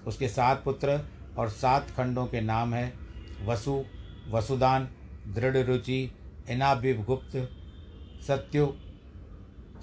उसके 0.07 0.29
सात 0.29 0.63
पुत्र 0.65 1.01
और 1.39 1.49
सात 1.49 1.91
खंडों 1.91 2.27
के 2.27 2.41
नाम 2.41 2.75
हैं 2.75 2.99
वसु, 3.47 3.85
वसुदान, 4.31 4.89
दृढ़ 5.29 5.57
रुचि 5.57 6.13
इनाभिगुप्त 6.51 7.37
सत्यु, 8.27 8.67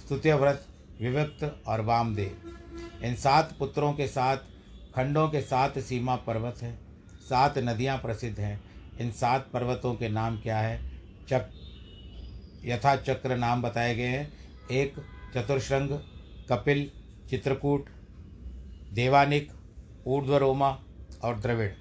स्तुत्यव्रत 0.05 0.67
विवक्त 1.01 1.63
और 1.67 1.81
वामदेव। 1.81 2.59
इन 3.03 3.15
सात 3.15 3.55
पुत्रों 3.59 3.93
के 3.93 4.07
साथ, 4.07 4.37
खंडों 4.95 5.29
के 5.29 5.41
सात 5.41 5.79
सीमा 5.79 6.15
पर्वत 6.15 6.55
हैं, 6.61 6.79
सात 7.21 7.57
नदियाँ 7.57 7.97
प्रसिद्ध 7.97 8.39
हैं। 8.39 8.61
इन 8.99 9.11
सात 9.11 9.49
पर्वतों 9.53 9.95
के 9.95 10.09
नाम 10.09 10.37
क्या 10.37 10.59
है? 10.59 10.91
चक 11.29 11.49
यथा 12.65 12.95
चक्र 12.95 13.37
नाम 13.37 13.61
बताए 13.61 13.95
गए 13.95 14.07
हैं। 14.07 14.33
एक 14.71 14.95
चतुर्श्रृंग 15.35 15.89
कपिल, 16.49 16.91
चित्रकूट, 17.29 17.85
देवानिक, 18.93 19.51
ऊर्ध्वरोमा 20.07 20.79
और 21.23 21.39
द्रविड़। 21.39 21.71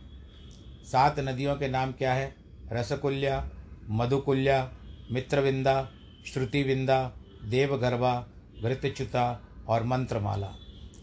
सात 0.86 1.20
नदियों 1.20 1.56
के 1.56 1.68
नाम 1.68 1.92
क्या 1.92 2.14
है? 2.14 2.34
रसकुल्या, 2.72 3.50
मधुकुल्या, 3.90 4.72
मित्रविंदा, 5.10 5.90
श्रुतिविंदा, 6.32 7.12
देवगर्भा 7.44 8.26
घृतच्युता 8.62 9.48
और 9.68 9.82
मंत्रमाला। 9.82 10.54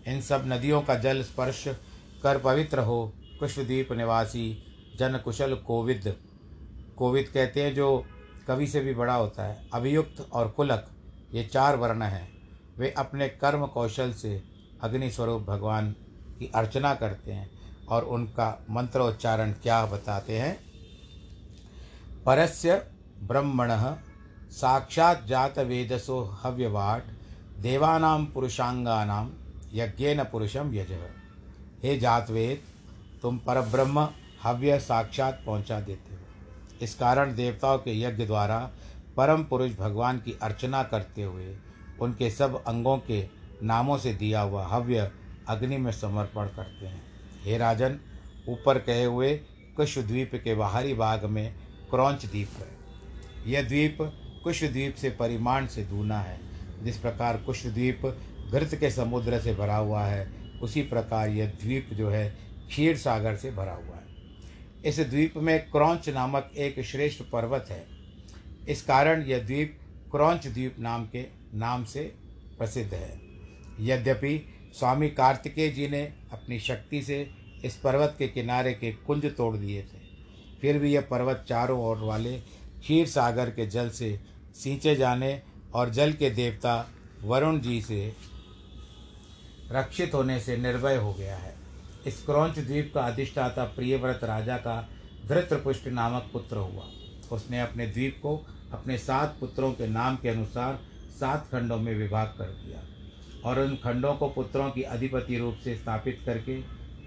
इन 0.07 0.21
सब 0.21 0.43
नदियों 0.47 0.81
का 0.81 0.95
जल 0.95 1.23
स्पर्श 1.23 1.63
कर 2.23 2.37
पवित्र 2.37 2.79
हो 2.79 3.13
कुशद्वीप 3.39 3.91
निवासी 3.91 4.63
जन 4.99 5.17
कुशल 5.17 5.55
कोविद। 5.55 6.15
कोविद 6.97 7.27
कहते 7.27 7.63
हैं 7.63 7.75
जो 7.75 8.05
कवि 8.47 8.67
से 8.67 8.79
भी 8.81 8.93
बड़ा 8.93 9.13
होता 9.13 9.43
है। 9.43 9.67
अभियुक्त 9.73 10.29
और 10.33 10.47
कुलक, 10.47 10.87
ये 11.33 11.43
चार 11.43 11.75
वर्ण 11.75 12.01
हैं। 12.01 12.29
वे 12.77 12.91
अपने 12.91 13.29
कर्म 13.29 13.65
कौशल 13.65 14.13
से 14.13 14.43
अग्नि 14.81 15.11
स्वरूप 15.11 15.41
भगवान 15.41 15.91
की 16.39 16.51
अर्चना 16.55 16.93
करते 16.95 17.31
हैं 17.31 17.49
और 17.89 18.03
उनका 18.03 18.65
मंत्रोच्चारण 18.69 19.51
क्या 19.51 19.85
बताते 19.85 20.39
हैं? 20.39 20.59
परस्य 22.25 22.87
ब्रह्मण 23.23 23.69
साक्षात 24.51 25.25
जात 25.25 25.59
वेदसो 25.59 26.23
हव्यवाट 26.43 27.03
देवानाम 27.59 28.25
पुरुषांगानाम 28.25 29.31
यज्ञेन 29.73 30.23
पुरुषम 30.23 30.73
यज। 30.73 30.91
हे 31.83 31.97
जातवेद, 31.99 32.61
तुम 33.21 33.37
परब्रह्म 33.37 34.09
हव्य 34.43 34.79
साक्षात 34.79 35.43
पहुँचा 35.45 35.79
देते 35.79 36.15
हो। 36.15 36.24
इस 36.81 36.95
कारण 36.95 37.35
देवताओं 37.35 37.77
के 37.77 38.01
यज्ञ 38.01 38.25
द्वारा 38.25 38.71
परम 39.17 39.43
पुरुष 39.43 39.71
भगवान 39.77 40.17
की 40.17 40.37
अर्चना 40.41 40.83
करते 40.83 41.23
हुए 41.23 41.55
उनके 42.01 42.29
सब 42.31 42.63
अंगों 42.63 42.97
के 42.97 43.27
नामों 43.63 43.97
से 43.97 44.13
दिया 44.13 44.41
हुआ 44.41 44.67
हव्य 44.67 45.11
अग्नि 45.47 45.77
में 45.77 45.91
समर्पण 45.91 46.45
करते 46.45 46.85
हैं। 46.85 47.03
हे 47.43 47.57
राजन, 47.57 47.99
ऊपर 48.49 48.79
कहे 48.79 49.03
हुए 49.03 49.35
कुश 49.77 49.97
द्वीप 49.97 50.31
के 50.35 50.55
बाहरी 50.55 50.93
भाग 50.93 51.25
में 51.25 51.55
क्रौच 51.89 52.25
द्वीप 52.25 52.49
है। 52.59 52.67
यह 53.51 53.61
द्वीप 53.61 53.97
कुश 54.43 54.63
द्वीप 54.63 54.95
से 54.95 55.09
परिमाण 55.09 55.67
से 55.67 55.83
दूना 55.83 56.19
है। 56.19 56.39
जिस 56.83 56.97
प्रकार 56.97 57.37
कुश 57.37 57.65
द्वीप 57.65 58.01
घृत 58.51 58.75
के 58.75 58.91
समुद्र 58.91 59.39
से 59.39 59.55
भरा 59.55 59.77
हुआ 59.77 60.03
है, 60.03 60.31
उसी 60.61 60.81
प्रकार 60.81 61.29
यह 61.29 61.45
द्वीप 61.45 61.89
जो 61.93 62.09
है 62.09 62.29
क्षीर 62.67 62.97
सागर 62.97 63.35
से 63.35 63.51
भरा 63.51 63.73
हुआ 63.73 63.94
है। 63.94 63.94
इस 64.85 64.99
द्वीप 64.99 65.37
में 65.37 65.59
क्रौच 65.71 66.09
नामक 66.09 66.51
एक 66.57 66.79
श्रेष्ठ 66.85 67.21
पर्वत 67.23 67.67
है। 67.69 67.85
इस 68.69 68.81
कारण 68.81 69.23
यह 69.23 69.39
द्वीप 69.39 69.77
क्रौच 70.11 70.47
द्वीप 70.47 70.75
नाम 70.79 71.05
के 71.05 71.25
नाम 71.53 71.85
से 71.85 72.03
प्रसिद्ध 72.57 72.93
है। 72.93 73.19
यद्यपि 73.79 74.37
स्वामी 74.73 75.09
कार्तिकेय 75.09 75.69
जी 75.69 75.87
ने 75.87 76.03
अपनी 76.31 76.59
शक्ति 76.59 77.01
से 77.01 77.19
इस 77.65 77.75
पर्वत 77.75 78.15
के 78.19 78.27
किनारे 78.27 78.73
के 78.73 78.91
कुंज 79.07 79.25
तोड़ 79.25 79.55
दिए 79.57 79.81
थे। 79.81 80.03
फिर 80.61 80.79
भी 80.79 80.93
यह 80.93 81.01
पर्वत 81.01 81.45
चारों 81.49 81.79
ओर 81.85 81.97
वाले 81.97 82.37
क्षीर 82.37 83.07
सागर 83.07 83.49
के 83.49 83.65
जल 83.67 83.89
से 83.89 84.19
सींचे 84.55 84.95
जाने 84.95 85.41
और 85.73 85.89
जल 85.89 86.13
के 86.13 86.29
देवता 86.29 86.77
वरुण 87.23 87.59
जी 87.59 87.81
से 87.81 88.13
रक्षित 89.71 90.13
होने 90.13 90.39
से 90.39 90.57
निर्भय 90.57 90.95
हो 90.95 91.13
गया 91.13 91.37
है। 91.37 91.54
इस 92.07 92.21
क्रौंच 92.25 92.59
द्वीप 92.59 92.91
का 92.93 93.01
अधिष्ठाता 93.01 93.63
प्रियव्रत 93.65 94.23
राजा 94.23 94.57
का 94.57 94.81
धृतपुष्ट 95.27 95.87
नामक 95.87 96.29
पुत्र 96.33 96.57
हुआ। 96.57 96.83
उसने 97.31 97.59
अपने 97.61 97.87
द्वीप 97.87 98.19
को 98.21 98.35
अपने 98.73 98.97
सात 98.97 99.37
पुत्रों 99.39 99.71
के 99.71 99.87
नाम 99.87 100.15
के 100.15 100.29
अनुसार 100.29 100.79
सात 101.19 101.47
खंडों 101.51 101.77
में 101.77 101.93
विभाग 101.95 102.27
कर 102.27 102.45
दिया 102.45 103.49
और 103.49 103.59
उन 103.59 103.75
खंडों 103.75 104.13
को 104.13 104.29
पुत्रों 104.29 104.69
की 104.71 104.81
अधिपति 104.81 105.37
रूप 105.37 105.57
से 105.63 105.75
स्थापित 105.75 106.19
करके 106.25 106.59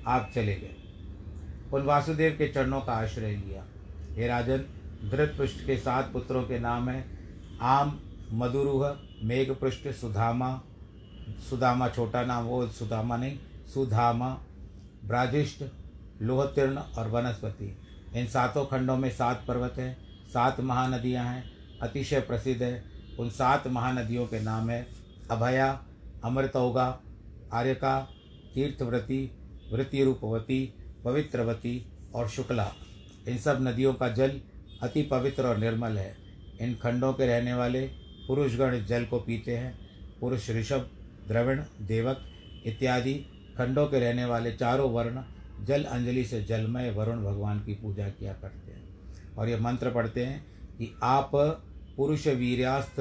आप 0.07 0.31
चले 0.35 0.55
गए। 0.55 0.75
उन 1.73 1.83
वासुदेव 1.83 2.33
के 2.33 2.49
चरणों 2.49 2.81
का 2.81 2.93
आश्रय 2.93 3.35
लिया। 3.37 3.65
हे 4.15 4.27
राजन 4.27 4.65
धृतपृष्ठ 5.05 5.67
के 5.67 5.77
सात 5.77 6.13
पुत्रों 6.13 6.43
के 6.43 6.59
नाम 6.59 6.89
हैं 6.89 7.59
आम 7.59 7.99
मधुरूह 8.33 8.97
मेघपृष्ठ, 9.25 9.89
सुधामा, 9.91 10.51
सुदामा, 11.51 11.89
छोटा 11.89 12.23
नाम 12.25 12.45
वो 12.45 12.67
सुदामा 12.69 13.17
नहीं, 13.17 13.39
सुधामा 13.75 14.37
ब्राजिष्ट 15.05 15.65
लोहतीर्ण 16.23 16.79
और 16.79 17.09
वनस्पति। 17.09 17.79
इन 18.15 18.27
सातों 18.27 18.65
खंडों 18.65 18.97
में 18.97 19.11
सात 19.11 19.45
पर्वत 19.49 19.75
हैं, 19.79 19.97
सात 20.29 20.61
महानदियाँ 20.61 21.25
हैं, 21.25 21.51
अतिशय 21.83 22.21
प्रसिद्ध 22.21 22.63
है। 22.63 22.85
उन 23.19 23.31
सात 23.31 23.67
महानदियों 23.67 24.27
के 24.27 24.41
नाम 24.41 24.71
है, 24.71 24.87
अभया, 25.31 25.87
अमृतौगा, 26.25 27.01
आर्यका, 27.53 28.01
तीर्थव्रती 28.55 29.31
वृत्ति 29.73 30.05
रूपवती 30.05 30.75
पवित्रवती 31.05 31.93
और 32.15 32.29
शुक्ला। 32.29 32.73
इन 33.29 33.39
सब 33.39 33.59
नदियों 33.61 33.95
का 33.95 34.09
जल 34.09 34.41
अति 34.83 35.03
पवित्र 35.03 35.47
और 35.47 35.57
निर्मल 35.57 35.99
है। 35.99 36.17
इन 36.61 36.75
खंडों 36.75 37.13
के 37.13 37.27
रहने 37.27 37.55
वाले 37.55 37.87
पुरुषगण 38.27 38.85
जल 38.85 39.05
को 39.05 39.19
पीते 39.19 39.57
हैं। 39.57 39.79
पुरुष 40.21 40.51
ऋषभ, 40.51 40.91
द्रविण, 41.29 41.63
देवक 41.81 42.25
इत्यादि 42.67 43.38
खंडों 43.59 43.87
के 43.87 44.01
रहने 44.01 44.25
वाले 44.25 44.53
चारों 44.53 44.91
वर्ण 44.93 45.23
जल 45.65 45.85
अंजलि 45.85 46.25
से 46.25 46.43
जलमय 46.43 46.91
वरुण 46.91 47.25
भगवान 47.25 47.61
की 47.61 47.75
पूजा 47.75 48.09
किया 48.09 48.33
करते 48.33 48.73
हैं। 48.73 48.89
और 49.37 49.49
ये 49.49 49.57
मंत्र 49.57 49.91
पढ़ते 49.91 50.25
हैं 50.27 50.47
कि 50.79 50.95
आप 51.03 51.31
पुरुष 51.97 52.27
वीर्यास्त 52.27 52.97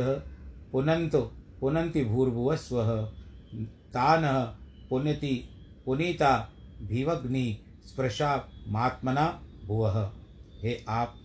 पुनंत 0.72 1.16
पुनंति 1.60 2.04
भूर्भुवस्व 2.06 2.84
तान 3.94 4.24
पुण्यति 4.90 5.50
पुनीता 5.86 6.50
भीवग्नि 6.82 7.58
स्पृशा 7.88 8.50
महात्मना 8.68 9.42
भुव। 9.66 9.88
हे 10.64 10.84
आप 10.90 11.16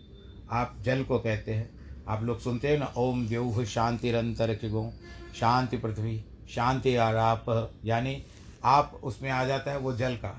आप 0.51 0.77
जल 0.81 1.03
को 1.05 1.19
कहते 1.19 1.55
हैं। 1.55 1.71
आप 2.09 2.23
लोग 2.23 2.41
सुनते 2.41 2.69
हैं 2.69 2.79
ना, 2.79 2.93
ओम 2.97 3.27
द्यौह 3.27 3.65
शांतिरंतर 3.65 4.53
गो 4.65 4.93
शांति 5.35 5.77
पृथ्वी, 5.77 6.25
शांति 6.49 6.97
आराप, 6.97 7.73
यानी 7.85 8.23
आप 8.65 9.01
उसमें 9.05 9.31
आ 9.31 9.45
जाता 9.45 9.71
है 9.71 9.79
वो 9.79 9.93
जल 9.93 10.15
का। 10.17 10.39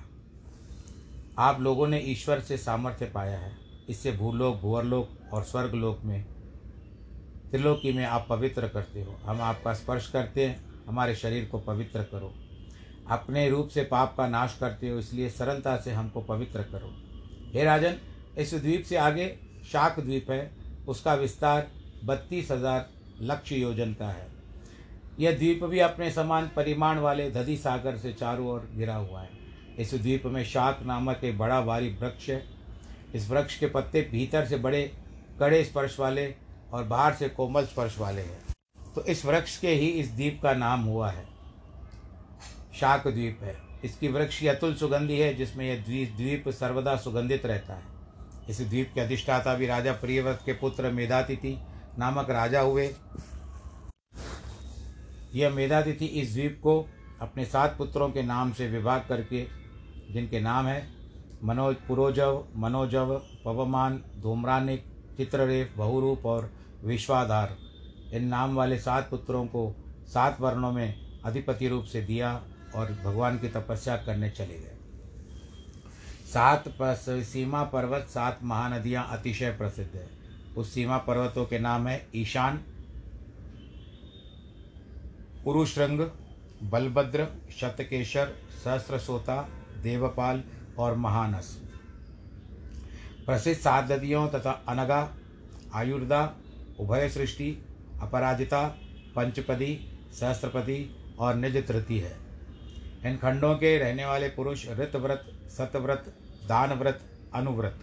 आप 1.40 1.60
लोगों 1.62 1.88
ने 1.88 2.00
ईश्वर 2.02 2.40
से 2.40 2.58
सामर्थ्य 2.58 3.06
पाया 3.06 3.38
है। 3.38 3.52
इससे 3.90 4.12
भूलोक 4.12 4.60
भूअरलोक 4.62 5.34
और 5.34 5.44
स्वर्गलोक 5.44 6.04
में, 6.04 6.24
त्रिलोकी 7.52 7.94
में 7.94 8.06
आप 8.06 8.26
पवित्र 8.30 8.68
करते 8.68 9.04
हो। 9.04 9.18
हम 9.26 9.42
आपका 9.42 9.74
स्पर्श 9.74 10.10
करते 10.10 10.46
हैं, 10.46 10.86
हमारे 10.88 11.16
शरीर 11.16 11.46
को 11.46 11.60
पवित्र 11.60 12.04
करो। 12.04 12.34
अपने 13.10 13.50
रूप 13.50 13.70
से 13.70 13.84
पाप 13.84 14.16
का 14.18 14.28
नाश 14.28 14.58
करते 14.60 14.90
हो, 14.90 14.98
इसलिए 15.00 15.30
सरलता 15.30 15.76
से 15.78 15.92
हमको 15.92 16.22
पवित्र 16.22 16.64
करो। 16.64 16.94
हे 17.54 17.64
राजन, 17.64 17.98
इस 18.38 18.54
द्वीप 18.54 18.84
से 18.84 18.96
आगे 18.98 19.28
शाक 19.72 20.00
द्वीप 20.00 20.32
है। 20.32 20.52
उसका 20.88 21.14
विस्तार 21.16 21.68
बत्तीस 22.04 22.52
हज़ार 22.52 22.90
लक्ष्य 23.22 23.56
योजन 23.56 23.94
का 23.94 24.08
है। 24.08 24.28
यह 25.20 25.32
द्वीप 25.32 25.64
भी 25.64 25.80
अपने 25.80 26.12
समान 26.12 26.52
परिमाण 26.56 27.00
वाले 27.00 27.32
दधि 27.32 27.58
सागर 27.58 27.98
से 27.98 28.14
चारों 28.14 28.48
ओर 28.48 28.70
घिरा 28.76 28.96
हुआ 28.96 29.22
है। 29.22 29.30
इस 29.78 29.94
द्वीप 29.94 30.26
में 30.26 30.46
शाक 30.46 30.80
नामक 30.84 31.22
एक 31.24 31.38
बड़ा 31.38 31.62
भारी 31.62 31.90
वृक्ष 31.90 32.30
है। 32.30 32.44
इस 33.16 33.30
वृक्ष 33.30 33.60
के 33.60 33.68
पत्ते 33.68 34.02
भीतर 34.12 34.46
से 34.46 34.58
बड़े, 34.58 34.94
कड़े 35.40 35.64
स्पर्श 35.64 36.00
वाले 36.00 36.36
और 36.74 36.84
बाहर 36.84 37.14
से 37.14 37.30
कोमल 37.30 37.66
स्पर्श 37.66 38.00
वाले 38.00 38.22
हैं। 38.22 38.42
तो 38.96 39.04
इस 39.04 39.26
वृक्ष 39.26 39.60
के 39.60 39.68
ही 39.68 39.88
इस 39.88 40.12
द्वीप 40.12 40.40
का 40.44 40.54
नाम 40.54 40.82
हुआ 40.82 41.12
है। 41.12 41.26
शाक 42.80 43.08
द्वीप 43.08 43.40
है। 43.44 43.58
इसकी 43.86 44.08
वृक्ष 44.08 44.40
की 44.40 44.48
अतुल 44.48 44.76
सुगंधि 44.76 45.20
है, 45.20 45.34
जिसमें 45.34 45.66
यह 45.66 45.84
द्वीप 45.84 46.14
द्वीप 46.18 46.50
सर्वदा 46.50 46.96
सुगंधित 46.96 47.46
रहता 47.46 47.74
है। 47.74 47.84
इस 48.50 48.62
द्वीप 48.62 48.92
के 48.94 49.02
अधिष्ठाता 49.02 49.56
भी 49.56 49.66
राजा 49.68 49.94
प्रियव्रत 49.94 50.40
के 50.46 50.54
पुत्र 50.54 50.92
मेधातिथि 50.92 51.60
नामक 52.00 52.30
राजा 52.30 52.62
हुए। 52.62 52.88
यह 55.36 55.50
मेधातिथि 55.50 56.06
इस 56.06 56.34
द्वीप 56.34 56.60
को 56.64 56.88
अपने 57.22 57.46
सात 57.46 57.76
पुत्रों 57.78 58.10
के 58.10 58.24
नाम 58.24 58.52
से 58.54 58.68
विभाग 58.68 59.06
करके, 59.10 59.46
जिनके 60.12 60.40
नाम 60.40 60.66
है 60.66 60.88
मनोज 61.44 61.76
पुरोजव, 61.88 62.44
मनोजव, 62.56 63.16
पवमान, 63.46 64.04
धूम्रानिक, 64.22 64.86
चित्ररेफ, 65.18 65.74
बहुरूप 65.78 66.26
और 66.26 66.50
विश्वाधार। 66.84 67.58
इन 68.14 68.24
नाम 68.24 68.56
वाले 68.56 68.78
सात 68.78 69.10
पुत्रों 69.10 69.46
को 69.46 69.76
सात 70.08 70.42
वर्णों 70.42 70.72
में 70.72 71.22
अधिपति 71.26 71.68
रूप 71.68 71.84
से 71.84 72.02
दिया 72.02 72.34
और 72.76 72.92
भगवान 73.04 73.38
की 73.40 73.48
तपस्या 73.48 73.96
करने 73.98 74.30
चले 74.30 74.60
गए। 74.60 74.78
सात 76.26 76.64
सीमा 77.24 77.64
पर्वत, 77.64 78.08
सात 78.10 78.40
महानदियाँ 78.44 79.08
अतिशय 79.12 79.52
प्रसिद्ध 79.52 79.96
है। 79.96 80.08
उस 80.58 80.74
सीमा 80.74 80.98
पर्वतों 80.98 81.46
के 81.46 81.60
नाम 81.60 81.88
है 81.88 82.08
ईशान 82.16 82.60
पुरुषरंग, 85.44 86.00
बलभद्र, 86.64 87.28
शतकेशर 87.60 88.34
सहस्रसोता 88.64 89.42
देवपाल 89.84 90.44
और 90.80 90.96
महानस। 90.96 91.60
प्रसिद्ध 93.26 93.58
सात 93.62 93.92
नदियों 93.92 94.28
तथा 94.28 94.52
अनगा, 94.68 95.16
आयुर्दा 95.74 96.24
उभय 96.80 97.10
सृष्टि 97.10 97.52
अपराजिता, 98.02 98.68
पंचपदी, 99.16 99.76
सहस्त्रपदी 100.20 100.96
और 101.20 101.36
निज 101.36 101.68
तृति 101.68 102.00
है। 102.00 102.18
इन 103.06 103.18
खंडों 103.18 103.56
के 103.56 103.78
रहने 103.78 104.06
वाले 104.06 104.30
पुरुष 104.30 104.66
ऋतव्रत, 104.70 105.26
सतव्रत 105.58 106.14
दान 106.48 106.74
व्रत 106.74 107.02
अनुव्रत 107.34 107.80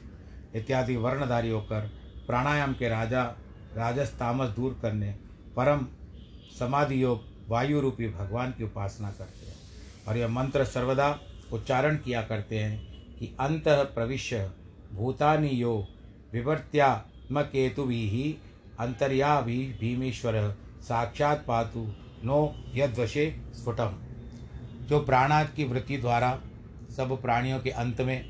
इत्यादि 0.54 0.96
वर्णधारी 0.96 1.50
होकर 1.50 1.90
प्राणायाम 2.26 2.72
के 2.74 2.88
राजा, 2.88 3.22
राजस 3.76 4.14
तामस 4.18 4.48
दूर 4.48 4.78
करने, 4.82 5.10
परम 5.56 5.86
समाधि 6.58 7.02
योग 7.02 7.29
वायु 7.50 7.80
रूपी 7.80 8.08
भगवान 8.08 8.52
की 8.52 8.64
उपासना 8.64 9.10
करते 9.10 9.46
हैं। 9.46 9.56
और 10.08 10.16
यह 10.16 10.28
मंत्र 10.28 10.64
सर्वदा 10.64 11.20
उच्चारण 11.52 11.96
किया 11.96 12.22
करते 12.22 12.58
हैं 12.58 13.04
कि 13.18 13.36
अंत 13.40 13.64
प्रविश्य 13.68 14.50
भूतानि 14.92 15.62
यो 15.62 15.88
विवर्त्यात्मकेतु 16.32 17.84
ही 17.84 18.36
अंतर्या 18.80 19.40
भी 19.40 19.76
भीमेश्वर 19.80 20.56
साक्षात 20.80 21.44
पातु 21.48 21.92
नो 22.24 22.64
यदवशे 22.74 23.40
स्फुटम। 23.54 23.98
जो 24.82 25.00
प्राणाद 25.00 25.48
की 25.56 25.64
वृत्ति 25.64 25.96
द्वारा 25.96 26.40
सब 26.96 27.22
प्राणियों 27.22 27.60
के 27.60 27.70
अंत 27.70 28.00
में, 28.00 28.24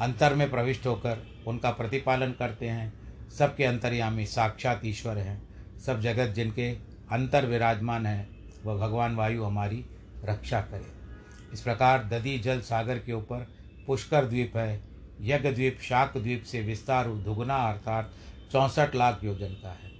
अंतर 0.00 0.34
में 0.34 0.50
प्रविष्ट 0.50 0.86
होकर 0.86 1.26
उनका 1.46 1.70
प्रतिपालन 1.70 2.32
करते 2.32 2.68
हैं, 2.68 2.92
सबके 3.30 3.64
अंतर्यामी 3.64 4.26
साक्षात 4.26 4.80
ईश्वर 4.84 5.18
हैं। 5.18 5.48
सब 5.78 6.00
जगत 6.00 6.26
जिनके 6.26 6.87
अंतर 7.12 7.46
विराजमान 7.46 8.06
है, 8.06 8.28
वह 8.64 8.76
भगवान 8.76 9.14
वायु 9.14 9.44
हमारी 9.44 9.84
रक्षा 10.24 10.60
करे। 10.60 10.86
इस 11.52 11.60
प्रकार 11.60 12.04
दधी 12.04 12.38
जल 12.38 12.60
सागर 12.60 12.98
के 12.98 13.12
ऊपर 13.12 13.46
पुष्कर 13.86 14.24
द्वीप 14.24 14.56
है, 14.56 14.80
यज्ञ 15.20 15.50
द्वीप, 15.50 15.78
शाक 15.82 16.16
द्वीप 16.16 16.42
से 16.42 16.60
विस्तार 16.60 17.08
दुगुना 17.08 17.56
अर्थात 17.56 18.12
चौंसठ 18.52 18.94
लाख 18.94 19.24
योजन 19.24 19.48
का 19.48 19.68
है। 19.68 19.90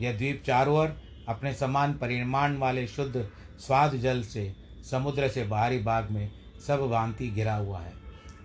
यह 0.00 0.16
द्वीप 0.16 0.42
चारों 0.46 0.76
ओर 0.76 0.96
अपने 1.28 1.54
समान 1.54 1.92
परिमाण 1.92 2.56
वाले 2.56 2.86
शुद्ध 2.86 3.28
स्वाद 3.58 3.96
जल 3.96 4.22
से, 4.22 4.54
समुद्र 4.90 5.28
से 5.28 5.44
बाहरी 5.44 5.78
भाग 5.78 6.10
में 6.10 6.30
सब 6.66 6.88
भांति 6.90 7.28
घिरा 7.28 7.54
हुआ 7.54 7.80
है। 7.80 7.92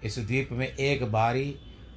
इस 0.03 0.19
द्वीप 0.19 0.49
में 0.51 0.67
एक 0.67 1.11
भारी 1.11 1.55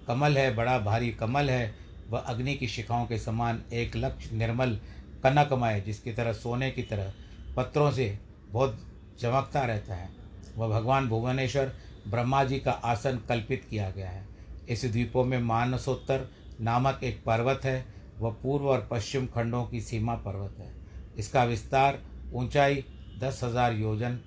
कमल 0.09 0.39
है, 0.39 0.55
बड़ा 0.55 0.79
भारी 0.79 1.11
कमल 1.11 1.51
है, 1.51 1.75
वह 2.11 2.19
अग्नि 2.19 2.55
की 2.55 2.69
शिखाओं 2.69 3.07
के 3.07 3.19
समान 3.19 3.63
एक 3.73 3.97
लक्ष्य 3.97 4.37
निर्मल 4.37 4.79
कनकमय 5.25 5.81
जिसकी 5.81 6.13
तरह 6.13 6.33
सोने 6.33 6.71
की 6.71 6.83
तरह 6.83 7.13
पत्रों 7.57 7.91
से 7.91 8.19
बहुत 8.51 8.79
चमकता 9.21 9.65
रहता 9.65 9.95
है। 9.95 10.09
वह 10.57 10.69
भगवान 10.69 11.09
भुवनेश्वर 11.09 11.73
ब्रह्मा 12.09 12.45
जी 12.45 12.59
का 12.59 12.73
आसन 12.85 13.21
कल्पित 13.29 13.67
किया 13.71 13.91
गया 13.91 14.11
है। 14.11 14.27
इस 14.69 14.85
द्वीपों 14.85 15.25
में 15.25 15.39
मानसोत्तर 15.41 16.29
नामक 16.61 17.01
एक 17.05 17.23
पर्वत 17.25 17.65
है। 17.65 17.85
वह 18.19 18.37
पूर्व 18.43 18.69
और 18.69 18.87
पश्चिम 18.91 19.27
खंडों 19.27 19.65
की 19.65 19.81
सीमा 19.81 20.15
पर्वत 20.17 20.57
है। 20.59 20.73
इसका 21.19 21.45
विस्तार 21.45 21.99
ऊंचाई 22.35 22.85
दस 23.19 23.41
हज़ार 23.45 23.73
योजन 23.73 24.19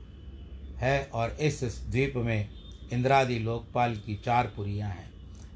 है 0.77 1.03
और 1.13 1.37
इस 1.41 1.63
द्वीप 1.89 2.15
में 2.17 2.49
इंद्रादि 2.93 3.37
लोकपाल 3.39 3.95
की 3.97 4.15
चार 4.15 4.51
पुरियाँ 4.55 4.89
हैं। 4.89 5.09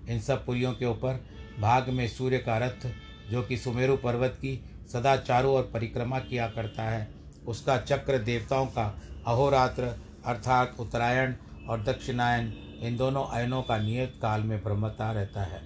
इन 0.10 0.20
सब 0.20 0.46
पुरियों 0.46 0.74
के 0.74 0.86
ऊपर 0.86 1.20
भाग 1.60 1.90
में 1.90 2.08
सूर्य 2.08 2.38
का 2.38 2.58
रथ, 2.58 2.88
जो 3.32 3.42
कि 3.44 3.58
सुमेरु 3.58 3.96
पर्वत 3.98 4.38
की 4.38 4.54
सदा 4.94 5.16
चारों 5.18 5.54
ओर 5.56 5.70
परिक्रमा 5.74 6.20
किया 6.20 6.48
करता 6.48 6.84
है। 6.84 7.08
उसका 7.48 7.78
चक्र 7.78 8.18
देवताओं 8.18 8.66
का 8.66 9.00
अहोरात्र 9.28 9.84
अर्थात 10.26 10.76
उत्तरायण 10.80 11.34
और 11.70 11.84
दक्षिणायन, 11.84 12.54
इन 12.82 12.98
दोनों 12.98 13.26
अयनों 13.26 13.62
का 13.64 13.78
नियत 13.78 14.20
काल 14.22 14.42
में 14.42 14.64
भ्रमता 14.64 15.12
रहता 15.12 15.44
है। 15.44 15.62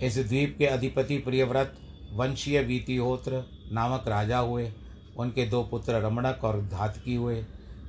इस 0.00 0.18
द्वीप 0.18 0.54
के 0.58 0.66
अधिपति 0.66 1.18
प्रियव्रत, 1.18 1.74
वंशीय 2.12 2.62
वीतिहोत्र 2.62 3.44
नामक 3.72 4.08
राजा 4.08 4.38
हुए। 4.38 4.72
उनके 5.16 5.46
दो 5.46 5.62
पुत्र 5.62 5.92
रमणक 5.92 6.44
और 6.44 6.60
धातकी 6.62 7.14
हुए। 7.14 7.44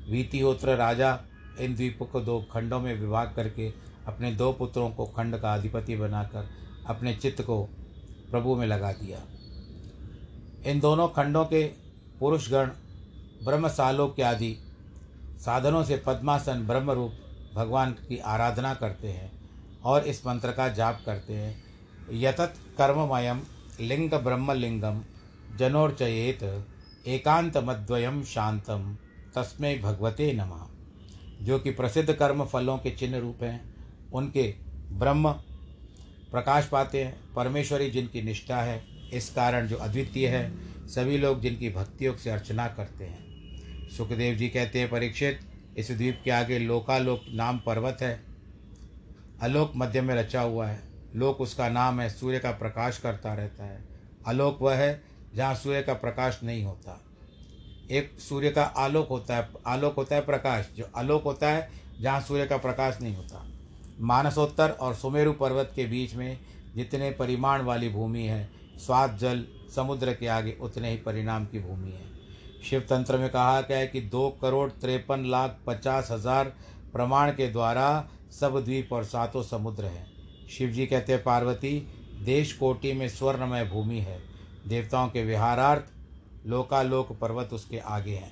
वीतिहोत्र 0.09 0.75
राजा 0.75 1.19
इन 1.59 1.75
द्वीपों 1.75 2.05
को 2.05 2.21
दो 2.21 2.39
खंडों 2.51 2.79
में 2.79 2.93
विभाग 2.99 3.33
करके 3.35 3.69
अपने 4.07 4.31
दो 4.31 4.51
पुत्रों 4.53 4.89
को 4.89 5.05
खंड 5.05 5.37
का 5.37 5.53
अधिपति 5.53 5.95
बनाकर 5.95 6.49
अपने 6.85 7.13
चित्त 7.13 7.41
को 7.41 7.63
प्रभु 8.31 8.55
में 8.55 8.67
लगा 8.67 8.91
दिया। 8.91 9.19
इन 10.65 10.79
दोनों 10.79 11.07
खंडों 11.07 11.45
के 11.45 11.63
पुरुषगण 12.19 12.65
ब्रह्मसालोक्य 13.45 14.23
आदि 14.23 14.57
साधनों 15.45 15.83
से 15.83 15.97
पद्मासन 15.97 16.67
ब्रह्म 16.67 16.91
रूप 16.91 17.13
भगवान 17.55 17.91
की 17.91 18.17
आराधना 18.17 18.73
करते 18.73 19.07
हैं 19.07 19.31
और 19.83 20.03
इस 20.03 20.27
मंत्र 20.27 20.51
का 20.51 20.69
जाप 20.69 21.03
करते 21.05 21.33
हैं। 21.33 21.63
यतत 22.11 22.53
कर्ममयम 22.77 23.41
लिंग 23.79 24.11
ब्रह्मलिंगम 24.11 25.03
जनोर्चयेत 25.57 26.65
एकांत 27.07 27.57
मद्वयम 27.57 28.23
शांतम 28.23 28.97
तस्मै 29.35 29.77
भगवते 29.77 30.33
नमः। 30.33 30.67
जो 31.45 31.59
कि 31.59 31.71
प्रसिद्ध 31.71 32.13
कर्म 32.13 32.45
फलों 32.45 32.77
के 32.77 32.91
चिन्ह 32.91 33.17
रूप 33.17 33.43
हैं, 33.43 33.75
उनके 34.13 34.55
ब्रह्म 34.91 35.31
प्रकाश 36.31 36.65
पाते 36.65 37.03
हैं, 37.03 37.33
परमेश्वरी 37.33 37.89
जिनकी 37.89 38.21
निष्ठा 38.21 38.57
है 38.57 38.88
इस 39.13 39.29
कारण 39.29 39.67
जो 39.67 39.75
अद्वितीय 39.75 40.27
है, 40.27 40.69
सभी 40.87 41.17
लोग 41.17 41.41
जिनकी 41.41 41.69
भक्तियों 41.69 42.15
से 42.15 42.29
अर्चना 42.29 42.67
करते 42.67 43.05
हैं। 43.05 43.29
सुखदेव 43.89 44.35
जी 44.35 44.49
कहते 44.49 44.79
हैं, 44.79 44.89
परीक्षित, 44.89 45.39
इस 45.77 45.91
द्वीप 45.91 46.21
के 46.23 46.31
आगे 46.31 46.59
लोकालोक 46.59 47.21
नाम 47.29 47.59
पर्वत 47.59 47.97
है। 48.01 48.23
अलोक 49.41 49.73
मध्य 49.75 50.01
में 50.01 50.15
रचा 50.15 50.41
हुआ 50.41 50.67
है। 50.67 50.83
लोक 51.15 51.41
उसका 51.41 51.69
नाम 51.69 52.01
है, 52.01 52.09
सूर्य 52.09 52.39
का 52.39 52.51
प्रकाश 52.51 52.97
करता 52.97 53.33
रहता 53.33 53.63
है। 53.63 53.85
अलोक 54.27 54.61
वह 54.61 54.75
है, 54.75 55.03
जहाँ 55.35 55.55
सूर्य 55.55 55.81
का 55.81 55.93
प्रकाश 55.93 56.39
नहीं 56.43 56.63
होता। 56.63 57.05
एक 57.91 58.19
सूर्य 58.19 58.51
का 58.51 58.63
आलोक 58.63 59.09
होता 59.09 59.37
है, 59.37 59.49
आलोक 59.67 59.95
होता 59.95 60.15
है 60.15 60.21
प्रकाश। 60.21 60.69
जो 60.77 60.89
आलोक 60.95 61.23
होता 61.23 61.49
है, 61.49 61.69
जहाँ 62.01 62.21
सूर्य 62.21 62.45
का 62.45 62.57
प्रकाश 62.57 62.97
नहीं 63.01 63.15
होता। 63.15 63.51
मानसोत्तर 63.99 64.69
और 64.69 64.95
सुमेरु 64.95 65.33
पर्वत 65.33 65.71
के 65.75 65.85
बीच 65.85 66.15
में 66.15 66.39
जितने 66.75 67.11
परिमाण 67.11 67.61
वाली 67.61 67.89
भूमि 67.89 68.23
है 68.23 68.58
स्वाद 68.79 69.17
जल 69.17 69.45
समुद्र 69.75 70.13
के 70.13 70.27
आगे 70.27 70.57
उतने 70.61 70.89
ही 70.91 70.97
परिणाम 70.97 71.45
की 71.45 71.59
भूमि 71.59 71.91
है। 71.91 72.07
शिव 72.63 72.79
तंत्र 72.79 73.17
में 73.17 73.29
कहा 73.29 73.61
गया 73.61 73.77
है 73.77 73.87
कि 73.87 74.01
दो 74.01 74.29
करोड़ 74.41 74.69
तिरपन 74.71 75.25
लाख 75.25 75.59
पचास 75.67 76.11
हज़ार 76.11 76.45
प्रमाण 76.93 77.31
के 77.31 77.47
द्वारा 77.47 78.09
सब 78.31 78.59
द्वीप 78.65 78.93
और 78.93 79.03
सातों 79.03 79.43
समुद्र 79.43 79.85
हैं। 79.85 80.07
शिव 80.47 80.69
जी 80.69 80.85
कहते 80.85 81.13
हैं, 81.13 81.23
पार्वती, 81.23 81.87
देश 82.23 82.53
कोटि 82.53 82.93
में 82.93 83.07
स्वर्णमय 83.09 83.65
भूमि 83.65 83.99
है। 83.99 84.19
देवताओं 84.67 85.09
के 85.09 85.23
विहारार्थ 85.23 86.47
लोकालोक 86.47 87.11
पर्वत 87.11 87.53
उसके 87.53 87.77
आगे 87.77 88.15
हैं। 88.15 88.31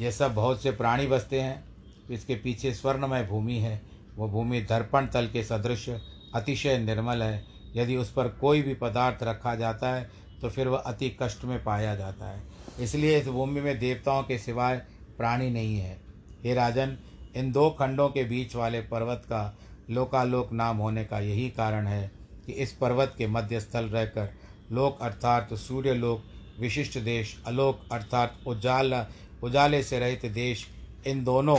यह 0.00 0.10
सब 0.10 0.34
बहुत 0.34 0.62
से 0.62 0.70
प्राणी 0.70 1.06
बसते 1.06 1.40
हैं। 1.40 1.64
इसके 2.10 2.34
पीछे 2.34 2.72
स्वर्णमय 2.74 3.22
भूमि 3.22 3.56
है। 3.56 3.80
वह 4.16 4.28
भूमि 4.28 4.60
दर्पण 4.60 5.06
तल 5.06 5.26
के 5.26 5.42
सदृश, 5.44 5.88
अतिशय 6.34 6.78
निर्मल 6.78 7.22
है। 7.22 7.44
यदि 7.76 7.96
उस 7.96 8.12
पर 8.12 8.28
कोई 8.30 8.62
भी 8.62 8.74
पदार्थ 8.74 9.22
रखा 9.22 9.54
जाता 9.54 9.94
है 9.94 10.08
तो 10.40 10.48
फिर 10.48 10.68
वह 10.68 10.78
अति 10.78 11.16
कष्ट 11.22 11.44
में 11.44 11.62
पाया 11.64 11.94
जाता 11.96 12.28
है। 12.28 12.42
इसलिए 12.80 13.18
इस 13.18 13.26
भूमि 13.28 13.60
में 13.60 13.78
देवताओं 13.78 14.22
के 14.22 14.38
सिवाय 14.38 14.76
प्राणी 15.18 15.50
नहीं 15.50 15.78
है। 15.78 16.00
हे 16.44 16.54
राजन, 16.54 16.96
इन 17.36 17.50
दो 17.52 17.68
खंडों 17.70 18.08
के 18.08 18.24
बीच 18.24 18.54
वाले 18.56 18.80
पर्वत 18.82 19.22
का 19.24 19.56
लोकालोक 19.90 20.52
नाम 20.52 20.76
होने 20.76 21.04
का 21.04 21.18
यही 21.20 21.48
कारण 21.50 21.86
है 21.86 22.10
कि 22.46 22.52
इस 22.52 22.72
पर्वत 22.72 23.14
के 23.18 23.26
मध्य 23.26 23.60
स्थल 23.60 23.84
रहकर 23.84 24.30
लोक 24.72 25.00
अर्थात 25.02 25.54
सूर्य 25.54 25.94
लोक 25.94 26.22
विशिष्ट 26.60 26.98
देश, 26.98 27.36
अलोक 27.46 27.80
अर्थात 27.92 28.38
उजाल, 28.46 29.06
उजाले 29.42 29.82
से 29.82 29.98
रहित 29.98 30.26
देश, 30.26 30.66
इन 31.06 31.24
दोनों 31.24 31.56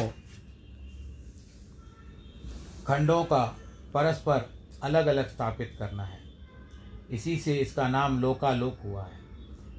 खंडों 2.88 3.24
का 3.24 3.44
परस्पर 3.94 4.50
अलग 4.84 5.08
अलग 5.08 5.30
स्थापित 5.30 5.76
करना 5.80 6.04
है। 6.04 6.20
इसी 7.12 7.38
से 7.38 7.56
इसका 7.56 7.88
नाम 7.88 8.22
लोकालोक 8.22 8.78
हुआ 8.86 9.04
है। 9.04 9.20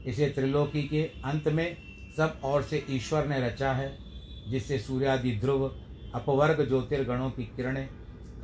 इसे 0.07 0.29
त्रिलोकी 0.29 0.83
के 0.83 1.03
अंत 1.25 1.49
में 1.49 1.77
सब 2.17 2.41
और 2.45 2.63
से 2.63 2.87
ईश्वर 2.91 3.27
ने 3.27 3.41
रचा 3.47 3.73
है, 3.73 3.99
जिससे 4.49 4.79
सूर्यादि 4.79 5.33
ध्रुव, 5.33 5.69
अपवर्ग 6.15 6.69
ज्योतिर्गणों 6.69 7.31
की 7.31 7.45
किरणें 7.45 7.89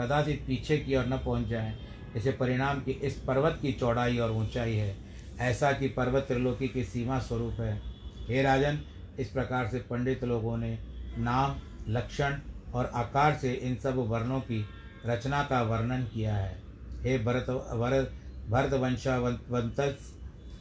कदाचित 0.00 0.44
पीछे 0.46 0.78
की 0.78 0.96
ओर 0.96 1.06
न 1.06 1.18
पहुँच 1.18 1.46
जाएँ। 1.46 1.78
इसे 2.16 2.32
परिणाम 2.32 2.80
की 2.80 2.90
इस 2.90 3.14
पर्वत 3.14 3.58
की 3.62 3.72
चौड़ाई 3.72 4.18
और 4.18 4.30
ऊंचाई 4.30 4.74
है। 4.74 4.96
ऐसा 5.38 5.72
कि 5.72 5.88
पर्वत 5.88 6.22
त्रिलोकी 6.22 6.68
की 6.68 6.84
सीमा 6.84 7.18
स्वरूप 7.18 7.52
है। 7.52 7.82
हे 8.28 8.42
राजन, 8.42 8.78
इस 9.18 9.30
प्रकार 9.30 9.68
से 9.68 9.78
पंडित 9.78 10.24
लोगों 10.24 10.56
ने 10.56 10.78
नाम, 11.18 11.56
लक्षण 11.88 12.38
और 12.74 12.86
आकार 12.86 13.34
से 13.34 13.52
इन 13.52 13.76
सब 13.76 13.94
वर्णों 13.96 14.40
की 14.40 14.64
रचना 15.08 15.42
का 15.42 15.62
वर्णन 15.62 16.04
किया 16.04 16.34
है। 16.36 16.62
हे 17.02 17.18
भरत 17.18 17.46
भरत 17.50 18.12
भरतवंशावंत 18.50 19.98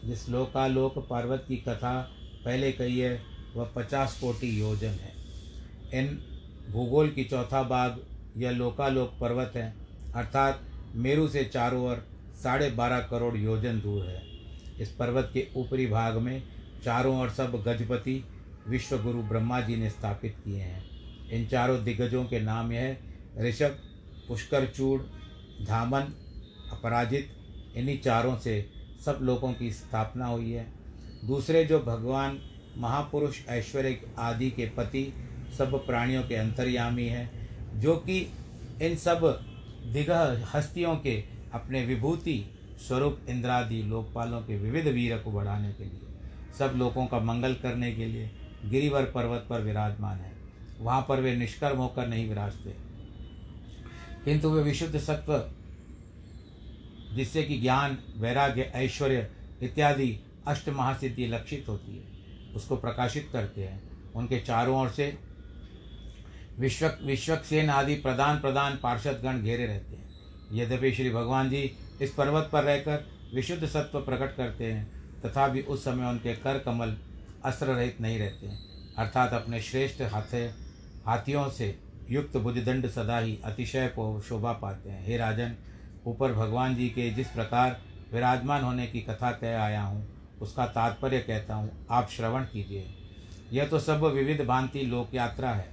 जिस 0.05 0.29
लोकालोक 0.29 0.97
पर्वत 1.09 1.45
की 1.47 1.55
कथा 1.57 2.11
पहले 2.45 2.71
कही 2.71 2.99
है, 2.99 3.21
वह 3.55 3.71
पचास 3.75 4.17
कोटि 4.21 4.59
योजन 4.61 4.87
है। 4.87 5.13
इन 5.93 6.07
भूगोल 6.71 7.09
की 7.09 7.23
चौथा 7.23 7.63
भाग 7.63 8.01
यह 8.37 8.51
लोकालोक 8.51 9.13
पर्वत 9.21 9.53
है, 9.55 9.73
अर्थात 10.15 10.61
मेरु 10.95 11.27
से 11.27 11.43
चारों 11.43 11.81
ओर 11.87 12.05
साढ़े 12.43 12.69
बारह 12.69 12.99
करोड़ 12.99 13.35
योजन 13.37 13.79
दूर 13.81 14.05
है। 14.05 14.21
इस 14.79 14.91
पर्वत 14.91 15.29
के 15.33 15.47
ऊपरी 15.55 15.87
भाग 15.87 16.17
में 16.17 16.43
चारों 16.83 17.19
ओर 17.19 17.29
सब 17.29 17.63
गजपति, 17.67 18.23
विश्वगुरु 18.67 19.21
ब्रह्मा 19.23 19.59
जी 19.61 19.75
ने 19.75 19.89
स्थापित 19.89 20.35
किए 20.45 20.61
हैं। 20.61 20.83
इन 21.29 21.47
चारों 21.47 21.83
दिग्गजों 21.83 22.25
के 22.25 22.39
नाम 22.39 22.71
यह 22.71 22.97
ऋषभ 23.39 23.77
पुष्कर 24.27 24.65
चूड़ 24.65 25.01
धामन, 25.65 26.01
अपराजित, 26.71 27.29
इन्हीं 27.75 27.99
चारों 27.99 28.37
से 28.37 28.69
सब 29.05 29.19
लोगों 29.21 29.53
की 29.53 29.71
स्थापना 29.71 30.25
हुई 30.25 30.51
है। 30.51 30.67
दूसरे 31.25 31.65
जो 31.65 31.79
भगवान 31.79 32.39
महापुरुष 32.77 33.47
ऐश्वर्य 33.49 34.01
आदि 34.19 34.51
के 34.51 34.65
पति, 34.65 35.13
सब 35.57 35.85
प्राणियों 35.85 36.23
के 36.23 36.35
अंतर्यामी 36.35 37.05
हैं, 37.05 37.49
जो 37.79 37.95
कि 37.95 38.33
इन 38.81 38.95
सब 38.95 39.43
दिग्ध 39.93 40.45
हस्तियों 40.55 40.95
के 40.95 41.23
अपने 41.53 41.85
विभूति 41.85 42.45
स्वरूप 42.87 43.19
इंद्रादि 43.29 43.81
लोकपालों 43.83 44.41
के 44.41 44.57
विविध 44.57 44.87
वीर 44.87 45.17
को 45.17 45.31
बढ़ाने 45.31 45.73
के 45.73 45.83
लिए, 45.83 45.99
सब 46.59 46.73
लोगों 46.75 47.07
का 47.07 47.19
मंगल 47.19 47.53
करने 47.53 47.91
के 47.91 48.05
लिए 48.05 48.31
गिरिवर 48.65 49.03
पर्वत 49.03 49.47
पर 49.49 49.61
विराजमान 49.61 50.17
है। 50.17 50.31
वहाँ 50.79 51.05
पर 51.09 51.21
वे 51.21 51.35
निष्कर्म 51.35 51.77
होकर 51.77 52.07
नहीं 52.07 52.29
विराजते। 52.29 52.86
किंतु 54.27 54.49
वे 54.49 54.63
विशुद्ध 54.63 54.99
सत्व, 54.99 55.33
जिससे 57.15 57.43
कि 57.43 57.59
ज्ञान, 57.59 57.97
वैराग्य, 58.17 58.61
ऐश्वर्य 58.61 59.31
इत्यादि 59.61 60.19
अष्ट 60.47 60.69
महासिद्धि 60.69 61.27
लक्षित 61.27 61.65
होती 61.69 61.97
है, 61.97 62.03
उसको 62.53 62.75
प्रकाशित 62.75 63.29
करते 63.33 63.63
हैं। 63.63 64.11
उनके 64.13 64.39
चारों 64.39 64.81
ओर 64.81 64.89
से 64.89 65.17
विश्व 66.59 66.91
विश्वक्सेन 67.03 67.69
आदि 67.69 67.95
प्रधान 67.95 68.39
प्रधान 68.39 68.79
पार्षदगण 68.83 69.41
घेरे 69.41 69.65
रहते 69.65 69.95
हैं। 69.95 70.09
यद्यपि 70.53 70.91
श्री 70.91 71.09
भगवान 71.09 71.49
जी 71.49 71.75
इस 72.01 72.13
पर्वत 72.13 72.49
पर 72.53 72.63
रहकर 72.63 73.07
विशुद्ध 73.35 73.67
सत्व 73.67 73.99
प्रकट 73.99 74.35
करते 74.35 74.71
हैं 74.73 74.85
तथा 75.21 75.47
भी 75.47 75.61
उस 75.61 75.83
समय 75.83 76.05
उनके 76.05 76.35
कर 76.35 76.59
कमल 76.59 76.97
अस्त्र 77.45 77.65
रहित 77.65 78.01
नहीं 78.01 78.19
रहते 78.19 78.47
हैं। 78.47 78.59
अर्थात 78.97 79.33
अपने 79.33 79.61
श्रेष्ठ 79.61 80.01
हाथे, 80.01 80.45
हाथियों 81.05 81.49
से 81.49 81.86
युक्त 82.09 82.37
बुद्धिदंड 82.37 82.87
सदा 82.87 83.17
ही 83.19 83.37
अतिशय 83.43 83.87
को 83.87 84.19
शोभा 84.21 84.51
पाते 84.53 84.89
हैं। 84.89 85.05
हे 85.05 85.17
राजन, 85.17 85.55
ऊपर 86.07 86.33
भगवान 86.33 86.75
जी 86.75 86.87
के 86.89 87.09
जिस 87.09 87.27
प्रकार 87.27 87.79
विराजमान 88.13 88.63
होने 88.63 88.87
की 88.87 89.01
कथा 89.01 89.31
कह 89.31 89.59
आया 89.61 89.81
हूँ, 89.81 90.07
उसका 90.41 90.65
तात्पर्य 90.65 91.19
कहता 91.19 91.55
हूँ, 91.55 91.87
आप 91.91 92.09
श्रवण 92.09 92.43
कीजिए। 92.43 92.87
यह 93.53 93.67
तो 93.67 93.79
सब 93.79 94.03
विविध 94.05 94.45
भांति 94.45 94.81
लोक 94.81 95.13
यात्रा 95.15 95.51
है। 95.51 95.69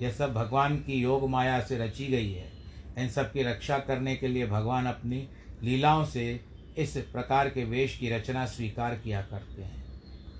यह 0.00 0.10
सब 0.10 0.32
भगवान 0.32 0.76
की 0.76 1.00
योग 1.00 1.28
माया 1.30 1.60
से 1.60 1.78
रची 1.78 2.06
गई 2.06 2.32
है। 2.32 2.50
इन 2.98 3.08
सब 3.08 3.32
की 3.32 3.42
रक्षा 3.42 3.78
करने 3.78 4.16
के 4.16 4.28
लिए 4.28 4.46
भगवान 4.46 4.86
अपनी 4.86 5.28
लीलाओं 5.62 6.04
से 6.04 6.40
इस 6.78 6.96
प्रकार 7.12 7.48
के 7.48 7.64
वेश 7.64 7.96
की 7.98 8.10
रचना 8.10 8.46
स्वीकार 8.46 8.94
किया 8.94 9.20
करते 9.22 9.62
हैं। 9.62 9.84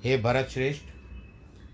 हे 0.04 0.16
भरत 0.18 0.48
श्रेष्ठ 0.50 0.82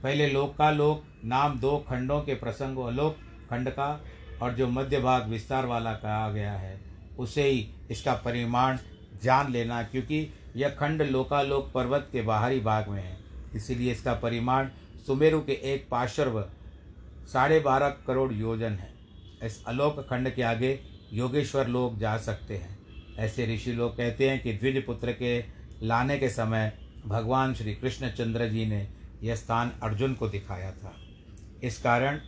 पहले 0.03 0.27
लोक 0.29 0.57
का 0.57 0.71
लोक, 0.71 1.03
नाम 1.25 1.59
दो 1.61 1.77
खंडों 1.89 2.21
के 2.21 2.35
प्रसंग 2.35 2.79
अलोक 2.79 3.17
खंड 3.51 3.71
का 3.71 4.05
और 4.43 4.55
जो 4.55 4.67
मध्य 4.69 5.01
भाग 5.01 5.29
विस्तार 5.29 5.67
वाला 5.67 5.93
कहा 5.95 6.31
गया 6.31 6.53
है, 6.53 6.81
उसे 7.19 7.45
ही 7.45 7.69
इसका 7.91 8.15
परिमाण 8.15 8.79
जान 9.23 9.53
लेना 9.53 9.83
क्योंकि 9.83 10.27
यह 10.57 10.69
खंड 10.71 11.03
लोकालोक 11.03 11.71
पर्वत 11.73 12.09
के 12.13 12.23
बाहरी 12.23 12.61
भाग 12.61 12.89
में 12.89 13.03
है। 13.03 13.19
इसीलिए 13.55 13.93
इसका 13.93 14.15
परिमाण 14.15 14.69
सुमेरु 15.07 15.41
के 15.41 15.53
एक 15.73 15.87
पार्श्व 15.91 16.41
साढ़े 17.33 17.61
बारह 17.61 17.89
करोड़ 18.07 18.33
योजन 18.33 18.73
है। 18.73 18.93
इस 19.43 19.65
अलोक 19.67 20.01
खंड 20.01 20.35
के 20.35 20.43
आगे 20.43 20.79
योगेश्वर 21.13 21.69
लोग 21.69 21.99
जा 21.99 22.17
सकते 22.17 22.57
हैं। 22.57 22.79
ऐसे 23.19 23.47
ऋषि 23.55 23.73
लोग 23.73 23.97
कहते 23.97 24.29
हैं 24.31 24.43
कि 24.43 24.53
द्विज 24.53 24.85
पुत्र 24.87 25.13
के 25.13 25.39
लाने 25.83 26.19
के 26.19 26.29
समय 26.29 26.73
भगवान 27.07 27.55
श्री 27.55 27.75
कृष्णचंद्र 27.75 28.49
जी 28.49 28.67
ने 28.67 28.87
यह 29.23 29.35
स्थान 29.35 29.73
अर्जुन 29.83 30.15
को 30.15 30.29
दिखाया 30.29 30.71
था। 30.73 30.95
इस 31.63 31.79
कारण 31.83 32.21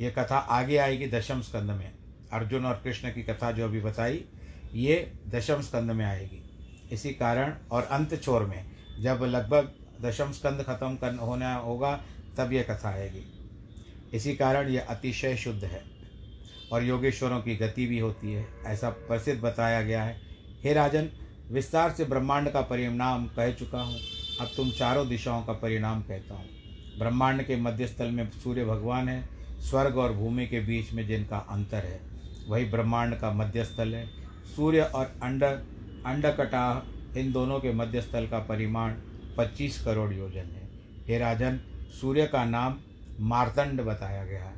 ये 0.00 0.10
कथा 0.10 0.36
आगे 0.36 0.76
आएगी 0.76 1.06
दशम 1.06 1.40
स्कंद 1.40 1.70
में। 1.70 1.92
अर्जुन 2.32 2.66
और 2.66 2.80
कृष्ण 2.84 3.10
की 3.10 3.22
कथा 3.22 3.52
जो 3.52 3.64
अभी 3.64 3.80
बताई, 3.80 4.24
ये 4.74 5.12
दशम 5.28 5.60
स्कंद 5.60 5.90
में 5.90 6.04
आएगी। 6.04 6.42
इसी 6.92 7.10
कारण 7.10 7.54
और 7.72 7.82
अंत 7.82 8.22
छोर 8.22 8.44
में, 8.44 8.64
जब 9.00 9.20
लगभग 9.22 9.72
दशम 10.02 10.32
स्कंद 10.32 10.62
खत्म 10.62 10.96
कर 10.96 11.14
होना 11.14 11.54
होगा, 11.54 12.00
तब 12.38 12.52
यह 12.52 12.62
कथा 12.62 12.88
आएगी। 12.88 13.24
इसी 14.16 14.34
कारण 14.36 14.68
यह 14.68 14.86
अतिशय 14.88 15.36
शुद्ध 15.36 15.64
है 15.64 15.82
और 16.72 16.82
योगेश्वरों 16.82 17.40
की 17.40 17.56
गति 17.56 17.86
भी 17.86 17.98
होती 17.98 18.32
है, 18.32 18.46
ऐसा 18.66 18.90
प्रसिद्ध 18.90 19.40
बताया 19.42 19.82
गया 19.82 20.02
है। 20.02 20.20
हे 20.64 20.72
राजन, 20.72 21.08
विस्तार 21.50 21.92
से 21.92 22.04
ब्रह्मांड 22.04 22.50
का 22.50 22.60
परिणाम 22.60 23.26
कह 23.26 23.52
चुका 23.52 23.80
हूँ। 23.80 23.98
अब 24.40 24.50
तुम 24.56 24.70
चारों 24.70 25.08
दिशाओं 25.08 25.42
का 25.42 25.52
परिणाम 25.52 26.02
कहता 26.02 26.34
हूँ। 26.34 26.48
ब्रह्मांड 26.98 27.42
के 27.42 27.56
मध्यस्थल 27.56 28.10
में 28.10 28.30
सूर्य 28.30 28.64
भगवान 28.64 29.08
है 29.08 29.41
स्वर्ग 29.62 29.98
और 29.98 30.12
भूमि 30.12 30.46
के 30.46 30.60
बीच 30.60 30.92
में 30.92 31.06
जिनका 31.06 31.36
अंतर 31.36 31.84
है, 31.84 32.00
वही 32.48 32.64
ब्रह्मांड 32.64 33.14
का 33.14 33.32
मध्यस्थल 33.32 33.94
है। 33.94 34.06
सूर्य 34.56 34.80
और 34.80 35.12
अंड, 35.22 35.44
अंडकटा 36.06 36.86
इन 37.16 37.32
दोनों 37.32 37.60
के 37.60 37.72
मध्यस्थल 37.72 38.26
का 38.26 38.38
परिमाण 38.38 38.94
25 39.38 39.84
करोड़ 39.84 40.12
योजन 40.12 40.38
है। 40.38 40.68
हे 41.06 41.18
राजन, 41.18 41.60
सूर्य 42.00 42.26
का 42.26 42.44
नाम 42.44 42.78
मारतंड 43.20 43.80
बताया 43.80 44.24
गया 44.24 44.44
है। 44.44 44.54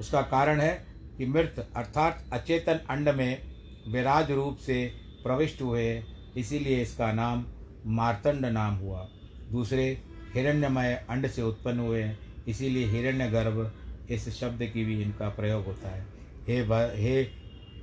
उसका 0.00 0.22
कारण 0.22 0.60
है 0.60 0.86
कि 1.18 1.26
मृत 1.26 1.68
अर्थात 1.76 2.24
अचेतन 2.32 2.80
अंड 2.90 3.08
में 3.08 3.42
विराज 3.88 4.30
रूप 4.30 4.56
से 4.56 4.84
प्रविष्ट 5.22 5.62
हुए, 5.62 6.02
इसीलिए 6.36 6.82
इसका 6.82 7.12
नाम 7.12 7.44
मारतंड 7.86 8.46
नाम 8.46 8.74
हुआ। 8.74 9.08
दूसरे 9.52 10.02
हिरण्यमय 10.34 11.06
अंड 11.10 11.26
से 11.26 11.42
उत्पन्न 11.42 11.78
हुए 11.78 12.02
हैं 12.02 12.27
इसीलिए 12.48 12.86
हिरण्य 12.86 13.28
गर्भ 13.30 13.70
इस 14.10 14.28
शब्द 14.30 14.62
की 14.64 14.84
भी 14.84 15.00
इनका 15.02 15.28
प्रयोग 15.28 15.64
होता 15.64 15.88
है। 15.88 16.06
हे 16.48 16.60
हे 16.98 17.22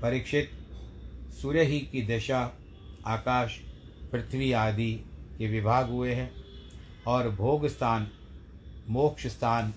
परीक्षित, 0.01 0.49
सूर्य 1.41 1.63
ही 1.63 1.79
की 1.81 2.01
दशा, 2.07 2.39
आकाश, 3.05 3.59
पृथ्वी 4.11 4.51
आदि 4.51 4.91
के 5.37 5.47
विभाग 5.47 5.89
हुए 5.89 6.13
हैं 6.13 6.31
और 7.07 7.29
भोग 7.29 7.67
स्थान, 7.67 8.07
मोक्ष 8.89 9.27
स्थान, 9.27 9.73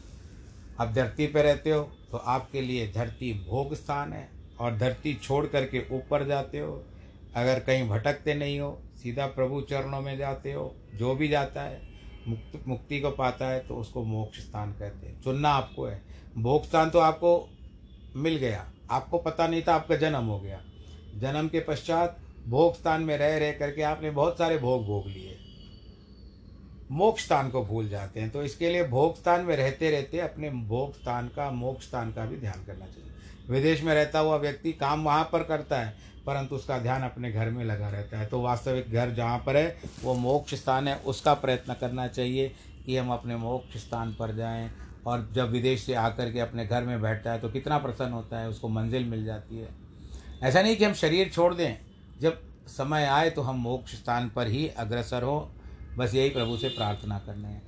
आप 0.80 0.92
धरती 0.92 1.26
पर 1.26 1.42
रहते 1.42 1.70
हो 1.70 1.82
तो 2.10 2.16
आपके 2.16 2.60
लिए 2.60 2.86
धरती 2.92 3.32
भोग 3.40 3.74
स्थान 3.74 4.12
है 4.12 4.28
और 4.60 4.76
धरती 4.76 5.14
छोड़ 5.14 5.46
करके 5.46 5.84
ऊपर 5.92 6.26
जाते 6.26 6.58
हो। 6.58 6.84
अगर 7.36 7.60
कहीं 7.60 7.88
भटकते 7.88 8.34
नहीं 8.34 8.58
हो, 8.60 8.70
सीधा 8.96 9.26
प्रभु 9.26 9.60
चरणों 9.60 10.00
में 10.00 10.16
जाते 10.18 10.52
हो, 10.52 10.74
जो 10.94 11.14
भी 11.14 11.28
जाता 11.28 11.62
है 11.62 11.80
मुक्त, 12.26 12.68
मुक्ति 12.68 13.00
को 13.00 13.10
पाता 13.10 13.48
है 13.48 13.60
तो 13.60 13.76
उसको 13.76 14.02
मोक्ष 14.02 14.38
स्थान 14.38 14.72
कहते 14.72 15.06
हैं। 15.06 15.22
चुनना 15.22 15.48
आपको 15.48 15.84
है। 15.84 16.02
भोग 16.38 16.64
स्थान 16.64 16.90
तो 16.90 16.98
आपको 16.98 17.48
मिल 18.16 18.36
गया। 18.36 18.72
आपको 18.90 19.18
पता 19.18 19.46
नहीं 19.46 19.62
था 19.68 19.74
आपका 19.74 19.96
जन्म 19.96 20.24
हो 20.24 20.40
गया। 20.40 20.60
जन्म 21.16 21.48
के 21.48 21.60
पश्चात 21.60 22.16
भोग 22.48 22.74
स्थान 22.74 23.02
में 23.02 23.18
रह 23.18 23.38
रह 23.38 23.52
करके 23.52 23.82
आपने 23.82 24.10
बहुत 24.10 24.38
सारे 24.38 24.58
भोग 24.58 24.86
भोग 24.86 25.06
लिए। 25.06 25.38
मोक्ष 26.90 27.24
स्थान 27.24 27.50
को 27.50 27.64
भूल 27.64 27.88
जाते 27.88 28.20
हैं। 28.20 28.30
तो 28.30 28.42
इसके 28.42 28.70
लिए 28.70 28.84
भोग 28.84 29.16
स्थान 29.16 29.40
में 29.40 29.56
रहते 29.56 29.90
रहते 29.90 30.18
अपने 30.18 30.50
भोग 30.50 30.94
स्थान 30.94 31.28
का, 31.28 31.50
मोक्ष 31.50 31.86
स्थान 31.86 32.12
का 32.12 32.26
भी 32.26 32.36
ध्यान 32.36 32.64
करना 32.64 32.86
चाहिए। 32.86 33.10
विदेश 33.48 33.82
में 33.82 33.94
रहता 33.94 34.18
हुआ 34.18 34.36
व्यक्ति 34.36 34.72
काम 34.72 35.04
वहाँ 35.04 35.28
पर 35.32 35.42
करता 35.42 35.80
है, 35.80 35.96
परंतु 36.26 36.54
उसका 36.54 36.78
ध्यान 36.78 37.02
अपने 37.02 37.32
घर 37.32 37.50
में 37.50 37.64
लगा 37.64 37.88
रहता 37.88 38.18
है। 38.18 38.26
तो 38.26 38.40
वास्तविक 38.40 38.92
घर 38.92 39.10
जहाँ 39.10 39.38
पर 39.38 39.56
है, 39.56 39.76
वो 40.02 40.14
मोक्ष 40.14 40.54
स्थान 40.54 40.88
है, 40.88 40.96
उसका 40.96 41.34
प्रयत्न 41.34 41.74
करना 41.74 42.06
चाहिए 42.08 42.52
कि 42.86 42.96
हम 42.96 43.12
अपने 43.12 43.36
मोक्ष 43.36 43.76
स्थान 43.76 44.14
पर 44.14 44.34
जाएँ 44.36 44.70
और 45.06 45.28
जब 45.32 45.50
विदेश 45.50 45.82
से 45.82 45.94
आकर 45.94 46.32
के 46.32 46.40
अपने 46.40 46.66
घर 46.66 46.84
में 46.84 47.00
बैठता 47.02 47.32
है 47.32 47.40
तो 47.40 47.48
कितना 47.48 47.78
प्रसन्न 47.78 48.12
होता 48.12 48.38
है, 48.38 48.48
उसको 48.48 48.68
मंजिल 48.68 49.04
मिल 49.04 49.24
जाती 49.24 49.58
है। 49.58 49.68
ऐसा 50.42 50.62
नहीं 50.62 50.76
कि 50.76 50.84
हम 50.84 50.92
शरीर 50.92 51.28
छोड़ 51.28 51.54
दें, 51.54 51.78
जब 52.20 52.42
समय 52.68 53.04
आए 53.04 53.30
तो 53.30 53.42
हम 53.42 53.56
मोक्ष 53.56 53.94
स्थान 53.94 54.28
पर 54.28 54.46
ही 54.46 54.68
अग्रसर 54.68 55.22
हों। 55.22 55.40
बस 55.96 56.14
यही 56.14 56.28
प्रभु 56.28 56.56
से 56.56 56.68
प्रार्थना 56.68 57.18
करने 57.18 57.48
हैं। 57.48 57.62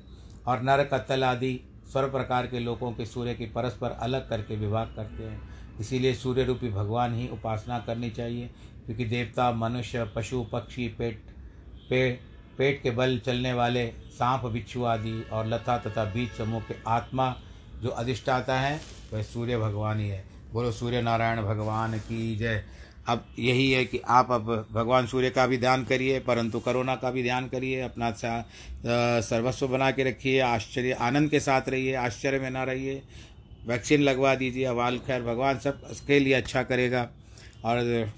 और 0.47 0.62
नर 0.62 0.85
कत्तल 0.85 1.25
आदि 1.25 1.61
सर्व 1.93 2.11
प्रकार 2.11 2.47
के 2.47 2.59
लोगों 2.59 2.93
के 2.93 3.07
सूर्य 3.07 3.35
की 3.35 3.47
परस्पर 3.47 3.90
अलग 3.90 4.29
करके 4.29 4.57
विवाह 4.57 4.85
करते 4.85 5.25
हैं। 5.25 5.60
इसीलिए 5.81 6.14
सूर्य 6.14 6.45
रूपी 6.45 6.69
भगवान 6.69 7.14
ही 7.14 7.29
उपासना 7.29 7.79
करनी 7.79 8.11
चाहिए, 8.11 8.51
क्योंकि 8.87 9.05
देवता, 9.05 9.51
मनुष्य, 9.53 10.05
पशु, 10.16 10.43
पक्षी, 10.53 10.88
पेट, 10.88 11.23
पे, 11.90 12.11
पेट 12.59 12.83
के 12.83 12.90
बल 12.90 13.19
चलने 13.19 13.53
वाले, 13.53 13.87
सांप, 14.11 14.45
बिच्छू 14.47 14.83
आदि 14.85 15.21
और 15.33 15.47
लता 15.47 15.79
तथा 15.79 16.05
बीज 16.05 16.31
समूह 16.31 16.61
के 16.61 16.75
आत्मा 16.88 17.35
जो 17.83 17.88
अधिष्ठाता 17.90 18.59
है, 18.61 18.81
वह 19.12 19.23
सूर्य 19.23 19.59
भगवान 19.59 20.01
ही 20.01 20.09
है। 20.09 20.25
बोलो 20.53 20.73
सूर्य 20.73 21.01
नारायण 21.03 21.43
भगवान 21.43 21.99
की 21.99 22.37
जय। 22.37 22.62
अब 23.09 23.25
यही 23.38 23.71
है 23.71 23.85
कि 23.85 24.01
आप 24.09 24.31
अब 24.33 24.69
भगवान 24.73 25.07
सूर्य 25.07 25.31
का 25.31 25.47
भी 25.47 25.59
ध्यान 25.59 25.85
करिए, 25.85 26.19
परंतु 26.21 26.61
करोना 26.61 26.95
का 26.97 27.11
भी 27.11 27.23
ध्यान 27.23 27.47
करिए, 27.49 27.81
अपना 27.81 28.11
सर्वस्व 29.21 29.69
बना 29.69 29.90
के 29.90 30.05
रखिए, 30.05 30.38
आश्चर्य, 30.40 30.93
आनंद 30.93 31.31
के 31.31 31.40
साथ 31.40 31.69
रहिए, 31.69 31.95
आश्चर्य 31.95 32.38
में 32.38 32.51
ना 32.51 32.64
रहिए। 32.64 33.03
वैक्सीन 33.66 34.03
लगवा 34.03 34.35
दीजिए 34.35 34.64
अवाल 34.64 34.99
खैर, 34.99 35.23
भगवान 35.23 35.59
सब 35.59 35.81
के 36.07 36.18
लिए 36.20 36.35
अच्छा 36.35 36.62
करेगा। 36.62 37.09
और 37.64 38.12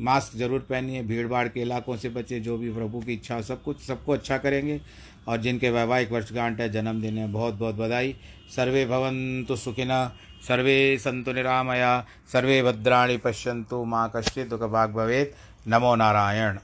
मास्क 0.00 0.36
ज़रूर 0.38 0.60
पहनिए 0.60 1.02
भीड़ 1.02 1.26
भाड़ 1.28 1.48
के 1.48 1.60
इलाकों 1.60 1.96
से 1.96 2.08
बचे 2.08 2.40
जो 2.40 2.58
भी 2.58 2.72
प्रभु 2.72 3.00
की 3.00 3.12
इच्छा 3.12 3.40
सब 3.40 3.62
कुछ 3.62 3.80
सबको 3.80 4.12
अच्छा 4.12 4.38
करेंगे। 4.38 4.80
और 5.28 5.36
जिनके 5.36 5.70
वैवाहिक 5.70 6.12
वर्षगांठ 6.12 6.60
है, 6.60 6.72
जन्मदिन 6.72 7.18
है 7.18 7.28
बहुत 7.28 7.54
बहुत 7.54 7.74
बधाई। 7.74 8.16
सर्वे 8.56 8.86
भवंतु 8.86 9.56
सुखिना, 9.56 10.16
सर्वे 10.48 10.98
संतु 10.98 11.32
निरामया, 11.32 12.06
सर्वे 12.32 12.62
भद्राणी 12.62 13.16
पश्यंतु 13.16 13.84
माँ 13.84 14.12
कश्चित् 14.16 14.48
दुख 14.48 14.62
भाग 14.62 14.90
भवेत। 14.90 15.34
नमो 15.68 15.96
नारायण। 15.96 16.58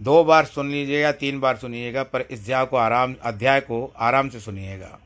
दो 0.00 0.24
बार 0.24 0.44
सुन 0.44 0.70
लीजिएगा, 0.70 1.12
तीन 1.12 1.40
बार 1.40 1.56
सुनिएगा, 1.56 2.02
पर 2.02 2.20
इस 2.20 2.40
अध्याय 2.40 2.66
को 2.66 2.76
आराम, 2.76 3.14
अध्याय 3.22 3.60
को 3.60 3.92
आराम 3.98 4.28
से 4.28 4.40
सुनिएगा। 4.40 4.98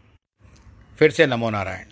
फिर 0.98 1.10
से 1.10 1.26
नमो 1.26 1.50
नारायण। 1.50 1.80